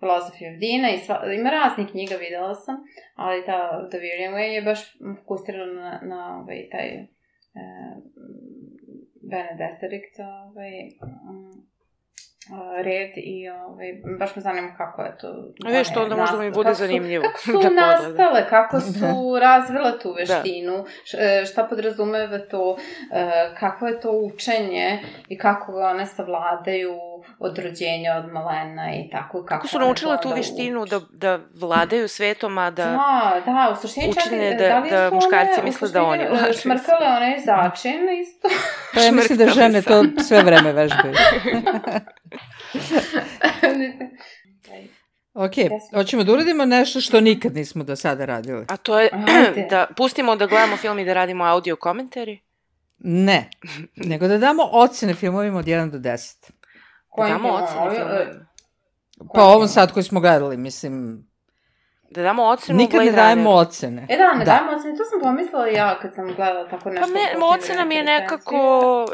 [0.00, 2.76] Philosophy of Dina i sva, ima raznih knjiga, videla sam,
[3.14, 4.80] ali ta The Wearing Way je baš
[5.18, 7.06] fokusirana na, na ovaj, taj e,
[9.30, 10.14] Bene Gesserit,
[10.46, 10.72] ovaj,
[11.02, 11.71] mm, a,
[12.76, 13.86] red i ovaj,
[14.18, 15.28] baš me zanima kako je to.
[15.64, 18.80] A vidiš, to onda možda mi bude kako su- zanimljivo Kako su da nastale, kako
[18.80, 19.06] su
[19.40, 20.34] razvile tu Da.
[20.34, 20.84] veštinu,
[21.14, 22.76] e, šta podrazumeva to,
[23.12, 26.92] e, kako je to učenje i kako ga one savladaju
[27.42, 29.38] od rođenja, od malena i tako.
[29.38, 32.84] Kako, Kako su naučile tu veštinu da, da vladaju svetom, a da...
[32.84, 36.02] Da, da, u suštini čak učine i- da- li da su muškarci one, misle da
[36.02, 38.48] oni vladaju Šmrkale onaj začin isto.
[38.94, 41.14] Pa ja mislim da žene to sve vreme vežbaju.
[45.34, 45.52] Ok,
[45.94, 48.64] hoćemo da uradimo nešto što nikad nismo do sada radili.
[48.68, 49.66] A to je Ajde.
[49.70, 52.40] da pustimo da gledamo film i da radimo audio komentari.
[52.98, 53.50] Ne,
[53.96, 56.50] nego da damo ocene filmovima od 1 do 10.
[57.12, 57.62] Da Kojim damo filmom?
[57.64, 58.46] ocene Ovi- filmovima.
[59.34, 61.26] Pa ovom sad koji smo gledali, mislim,
[62.10, 64.06] Da damo ocenu nikad ne dajemo ocene.
[64.10, 64.44] E da, ne Da.
[64.46, 67.06] dajemo ocene, to sam pomislila ja kad sam gledala tako Pa nešto.
[67.06, 68.60] me, posljednje ocena mi je nekako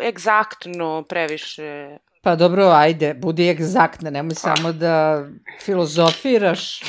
[0.03, 1.99] egzaktno previše.
[2.22, 5.24] Pa dobro, ajde, budi egzaktna, nemoj samo da
[5.60, 6.80] filozofiraš.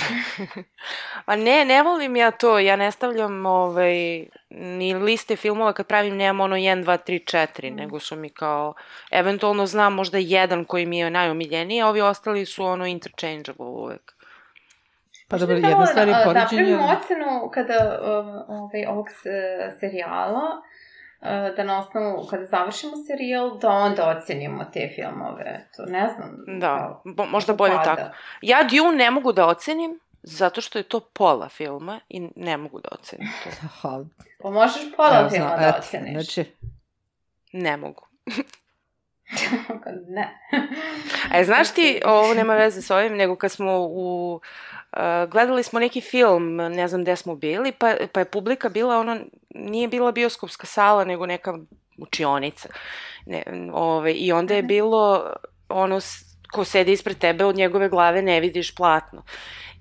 [1.25, 6.15] Pa ne, ne volim ja to, ja ne stavljam ovaj, ni liste filmova kad pravim,
[6.15, 8.73] nemam ono 1, 2, 3, 4, nego su mi kao,
[9.11, 14.13] eventualno znam možda jedan koji mi je najomiljeniji, a ovi ostali su ono interchangeable uvek.
[15.27, 16.63] Pa dobro, bi jedna stvar je da- poređenje.
[16.63, 19.23] Da napravimo ocenu kada um, ovaj, ovog s-
[19.80, 20.41] serijala,
[21.22, 25.70] da na osnovu, kada završimo serijal, da onda ocenimo te filmove.
[25.78, 26.59] To ne znam.
[26.59, 27.95] Da, bo, možda bolje pada.
[27.95, 28.15] tako.
[28.41, 32.80] Ja Dune ne mogu da ocenim, zato što je to pola filma i ne mogu
[32.80, 34.05] da ocenim to.
[34.41, 36.13] Pa možeš pola evo, filma zna- da oceniš.
[36.13, 36.45] Znači,
[37.53, 38.07] Ne mogu.
[40.15, 40.39] ne.
[41.32, 44.34] A znaš ti, ovo nema veze s ovim, nego kad smo u...
[44.93, 48.99] Uh, gledali smo neki film, ne znam gde smo bili, pa, pa je publika bila
[48.99, 49.17] ono,
[49.49, 51.57] nije bila bioskopska sala, nego neka
[51.97, 52.69] učionica.
[53.25, 55.34] Ne, ove, I onda je bilo
[55.69, 55.99] ono,
[56.51, 59.23] ko sedi ispred tebe, od njegove glave ne vidiš platno.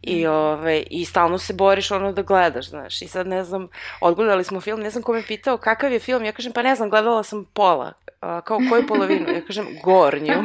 [0.03, 3.02] I, ove, I stalno se boriš ono da gledaš, znaš.
[3.02, 3.68] I sad ne znam,
[4.01, 6.74] odgledali smo film, ne znam ko me pitao kakav je film, ja kažem pa ne
[6.74, 7.93] znam, gledala sam pola.
[8.20, 9.32] A, kao koju polovinu?
[9.32, 10.32] Ja kažem gornju.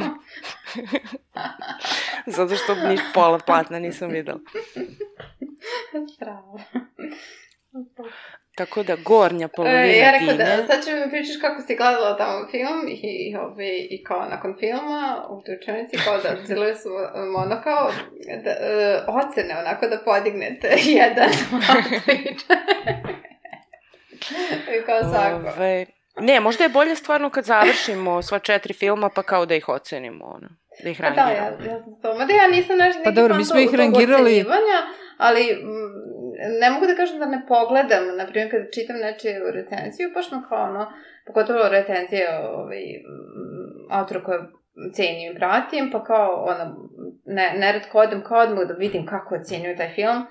[2.36, 4.40] Zato što ni pola platna nisam videla.
[6.20, 6.60] Bravo.
[8.56, 12.18] Tako da gornja polovina E, ja rekao da, sad ću mi pričaš kako si gledala
[12.18, 16.76] tamo film i, i, ovaj, i kao nakon filma u toj učenici kao da žele
[16.76, 17.92] su um, ono kao
[18.44, 20.68] da, e, ocene onako da podignete
[21.00, 21.30] jedan.
[24.74, 25.48] I kao svako.
[25.58, 25.86] Ove,
[26.18, 30.26] ne, možda je bolje stvarno kad završimo sva četiri filma pa kao da ih ocenimo,
[30.26, 30.48] ono.
[30.84, 31.48] Da ih Pa da, rangiramo.
[31.60, 32.14] ja, ja sam to.
[32.14, 34.46] Mada ja nisam nešto Pa dobro, mi smo ih rangirali-
[35.18, 36.23] ali mm,
[36.62, 38.18] ne mogu da kažem da ne pogledam.
[38.18, 40.92] Naprimjer, kad čitam nečiju recenziju, baš me kao ono,
[41.28, 44.40] pogotovo recenzije ovaj, mm, autora koje
[44.94, 46.90] cenim i pratim, pa kao ono,
[47.26, 50.26] ne, neretko odem kao odmah da vidim kako ocenjuju taj film.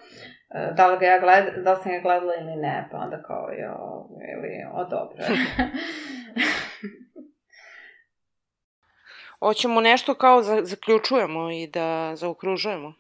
[0.55, 3.23] e, da li, ga ja gled, da li sam ga gledala ili ne, pa onda
[3.23, 5.17] kao, jo, ili, o, dobro.
[9.41, 12.95] Hoćemo nešto kao za, zaključujemo i da zaokružujemo.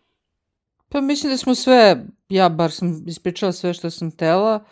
[0.92, 1.96] Pa mislim da smo sve,
[2.28, 4.64] ja bar sam ispričala sve što sam tela,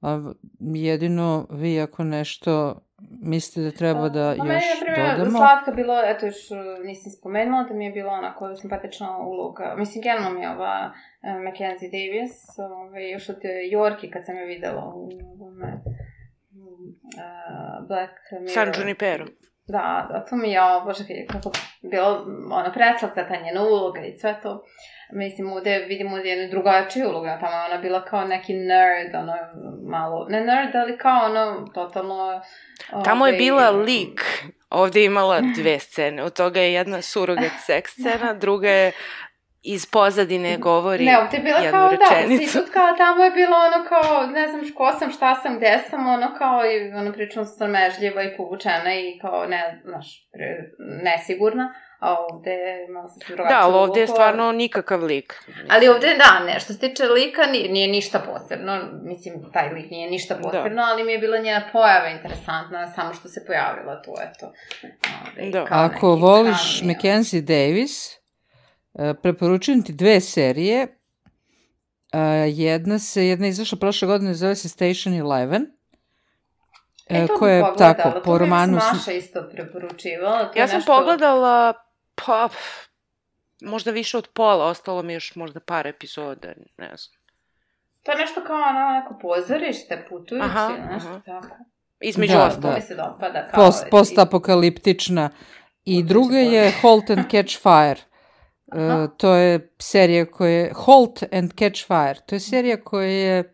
[0.00, 2.80] a jedino vi ako nešto
[3.22, 5.38] mislite da treba da pa, još meni, na primjer, dodamo.
[5.38, 9.74] Slatka bilo, eto još uh, nisam spomenula, da mi je bila onako simpatična uloga.
[9.78, 13.40] Mislim, generalno mi je ova uh, Mackenzie Davis, ovaj, još od
[13.72, 15.92] Yorki kad sam je videla u ovome uh,
[17.88, 18.54] Black Mirror.
[18.54, 19.26] San Junipero.
[19.66, 21.50] Da, da, to mi je, o, bože, kako
[21.82, 24.64] bilo, ono, preslatka ta njena uloga i sve to.
[25.12, 29.34] Mislim, ovde vidimo jednu drugačiju ulogu, tamo je ona bila kao neki nerd, ono,
[29.90, 32.40] malo, ne nerd, ali kao ono, totalno...
[33.04, 34.20] Tamo je ovaj, bila lik,
[34.70, 38.92] ovde je imala dve scene, od toga je jedna surogat seks scena, druga je
[39.64, 42.58] iz pozadine govori Ne, ovde je bila jednu kao, rečenicu.
[42.58, 46.08] da, kao tamo je bilo ono kao, ne znam ko sam, šta sam, gde sam,
[46.08, 50.46] ono kao i ono prilično sramežljiva i povučena i kao ne, znaš, pre,
[51.02, 52.56] nesigurna, a ovde
[52.94, 55.34] malo sam se drugačije Da, ali ovde je stvarno nikakav lik.
[55.70, 59.90] Ali ovde, da, ne, što se tiče lika, nije, nije ništa posebno, mislim, taj lik
[59.90, 60.88] nije ništa posebno, da.
[60.92, 64.52] ali mi je bila njena pojava interesantna, samo što se pojavila tu, eto.
[65.36, 65.64] Ove, Da.
[65.64, 66.82] kao Ako neki voliš.
[66.82, 68.23] Mackenzie Davis,
[69.14, 70.98] preporučujem ti dve serije.
[72.12, 72.18] E,
[72.48, 75.62] Jedna se, jedna je izašla prošle godine, zove se Station Eleven.
[77.06, 78.72] E, E, to koja je bih pogledala, tako, to po mi romanu...
[78.74, 80.44] Maša isto preporučivala.
[80.44, 81.72] to Ja sam nešto- pogledala,
[82.16, 82.48] pa,
[83.62, 86.48] možda više od pola, ostalo mi još možda par epizoda,
[86.78, 87.20] ne znam.
[88.02, 91.20] To je nešto kao ono neko pozorište, putujući, Aha, nešto aha.
[91.26, 91.56] tako.
[92.00, 92.62] Između Da, ostalog.
[92.62, 92.74] To da.
[92.74, 93.64] mi se dopada kao...
[93.66, 95.30] Post, postapokaliptična.
[95.84, 96.72] I druga je.
[96.72, 98.00] Halt and Catch Fire.
[98.74, 102.20] E, to je serija koja je Halt and Catch Fire.
[102.26, 103.52] To je serija koja je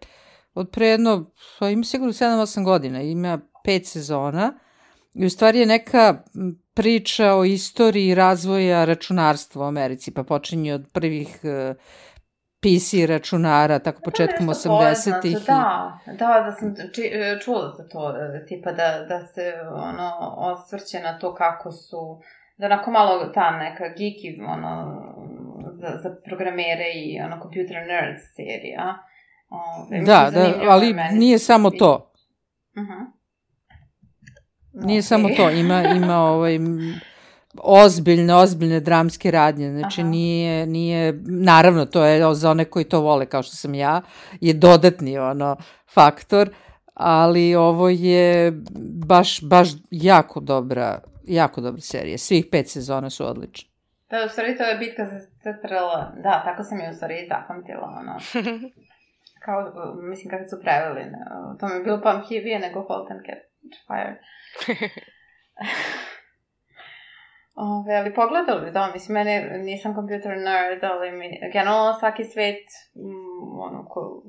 [0.55, 4.53] od pre jedno, pa ima sigurno 7-8 godina, ima pet sezona
[5.15, 6.23] i u stvari je neka
[6.75, 11.75] priča o istoriji razvoja računarstva u Americi, pa počinje od prvih e,
[12.61, 15.33] PC računara, tako početkom To je nešto 80-ih.
[15.33, 17.11] poznato, Da, da, da sam či,
[17.45, 22.21] čula za to, e, tipa da, da se ono, osvrće na to kako su,
[22.61, 25.03] da onako malo ta neka geeky, ono,
[25.81, 28.99] za, za programere i ono, computer nerds serija.
[29.51, 32.13] Ove, Da, da, ali meni nije samo to.
[32.79, 33.21] Mhm.
[34.87, 35.05] Nije Ok.
[35.05, 36.59] samo to, ima, ima ovaj,
[37.63, 40.11] ozbiljne, ozbiljne dramske radnje, znači Aha.
[40.11, 44.03] nije, nije, naravno to je za one koji to vole kao što sam ja,
[44.41, 45.57] je dodatni ono
[45.95, 46.51] faktor,
[46.95, 48.53] ali ovo je
[49.07, 53.71] baš, baš jako dobra, jako dobra serija, svih pet sezona su odlične.
[54.11, 56.21] Da, u stvari to je bitka za CTRL.
[56.23, 58.17] Da, tako sam je u stvari zapamtila, ono.
[59.45, 59.73] Kao,
[60.03, 61.05] mislim, kako su preveli.
[61.05, 61.19] ne,
[61.61, 64.17] To mi je bilo pamtljivije nego Halt and Catch Fire.
[67.55, 72.65] Ove, ali pogledali da, mislim, mene, nisam computer nerd, ali mi, generalno svaki svet,
[72.95, 74.23] mm, ono, ko,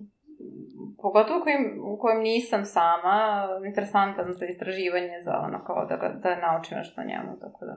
[1.02, 1.64] pogotovo u kojem,
[1.94, 7.02] u kojem nisam sama, interesantan za istraživanje, za ono, kao da, ga, da naučim nešto
[7.02, 7.76] o njemu, tako da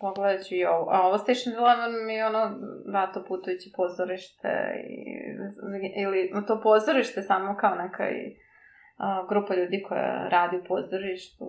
[0.00, 0.90] pogledat ću i ovo.
[0.90, 2.42] A ovo Station Eleven mi je ono,
[2.92, 4.50] da, to putujuće pozorište
[4.88, 5.02] i,
[6.02, 8.36] ili no, to pozorište samo kao neka i
[8.96, 11.44] a, grupa ljudi koja radi u pozorištu,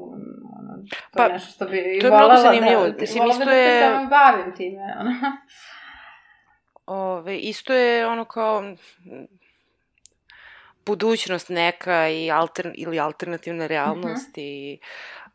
[0.60, 0.74] ono,
[1.12, 2.82] to Pa, je nešto što bi to je mnogo volela zanimljivo.
[2.82, 5.12] Da, volela isto da se samo bavim time, ono.
[6.86, 8.64] Ove, isto je ono kao
[10.86, 14.40] budućnost neka i alter, ili alternativna realnost Mhm.
[14.40, 14.80] i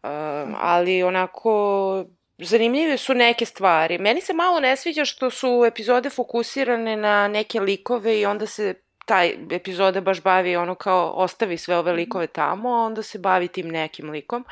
[0.03, 2.05] um, ali onako
[2.39, 3.99] zanimljive su neke stvari.
[3.99, 8.75] Meni se malo ne sviđa što su epizode fokusirane na neke likove i onda se
[9.07, 13.49] taj epizoda baš bavi ono kao ostavi sve ove likove tamo, a onda se bavi
[13.49, 14.45] tim nekim likom.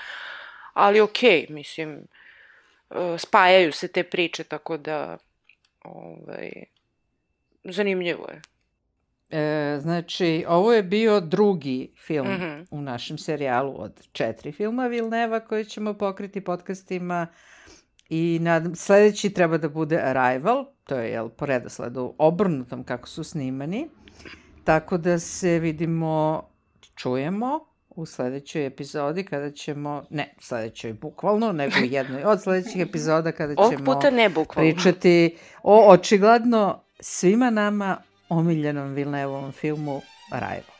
[0.72, 2.06] Ali okej, mislim,
[2.90, 5.18] uh, spajaju se te priče, tako da
[5.84, 6.50] ovaj,
[7.64, 8.42] zanimljivo je.
[9.30, 9.40] E,
[9.80, 12.60] znači, ovo je bio drugi film Mhm.
[12.70, 17.26] u našem serijalu od četiri filma Vilneva koje ćemo pokriti podcastima
[18.08, 23.24] i nadam, sledeći treba da bude Arrival, to je jel, po redosledu obrnutom kako su
[23.24, 23.88] snimani,
[24.64, 26.42] tako da se vidimo,
[26.94, 27.60] čujemo
[27.90, 33.72] u sledećoj epizodi kada ćemo, ne sledećoj bukvalno, nego jednoj od sledećih epizoda kada Ovog
[33.72, 34.70] ćemo puta ne bukvalno.
[34.70, 40.02] pričati o očigledno svima nama omiljenom Vilnevovom filmu
[40.32, 40.78] Arrival.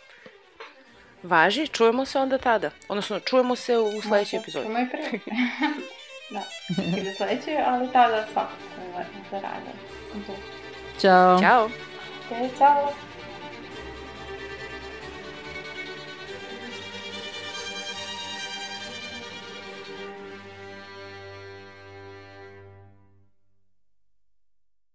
[1.23, 2.70] Važi, čujemo se onda tada.
[2.89, 4.66] Odnosno, čujemo se u sledećoj epizodi.
[4.66, 5.20] Čujemo i prvi.
[6.35, 6.43] da,
[6.99, 8.55] ili sledeće, ali tada svakako
[9.31, 9.70] za rade.
[11.01, 11.41] Ćao!
[11.41, 11.65] Ćao!
[11.65, 13.07] Ok, čao!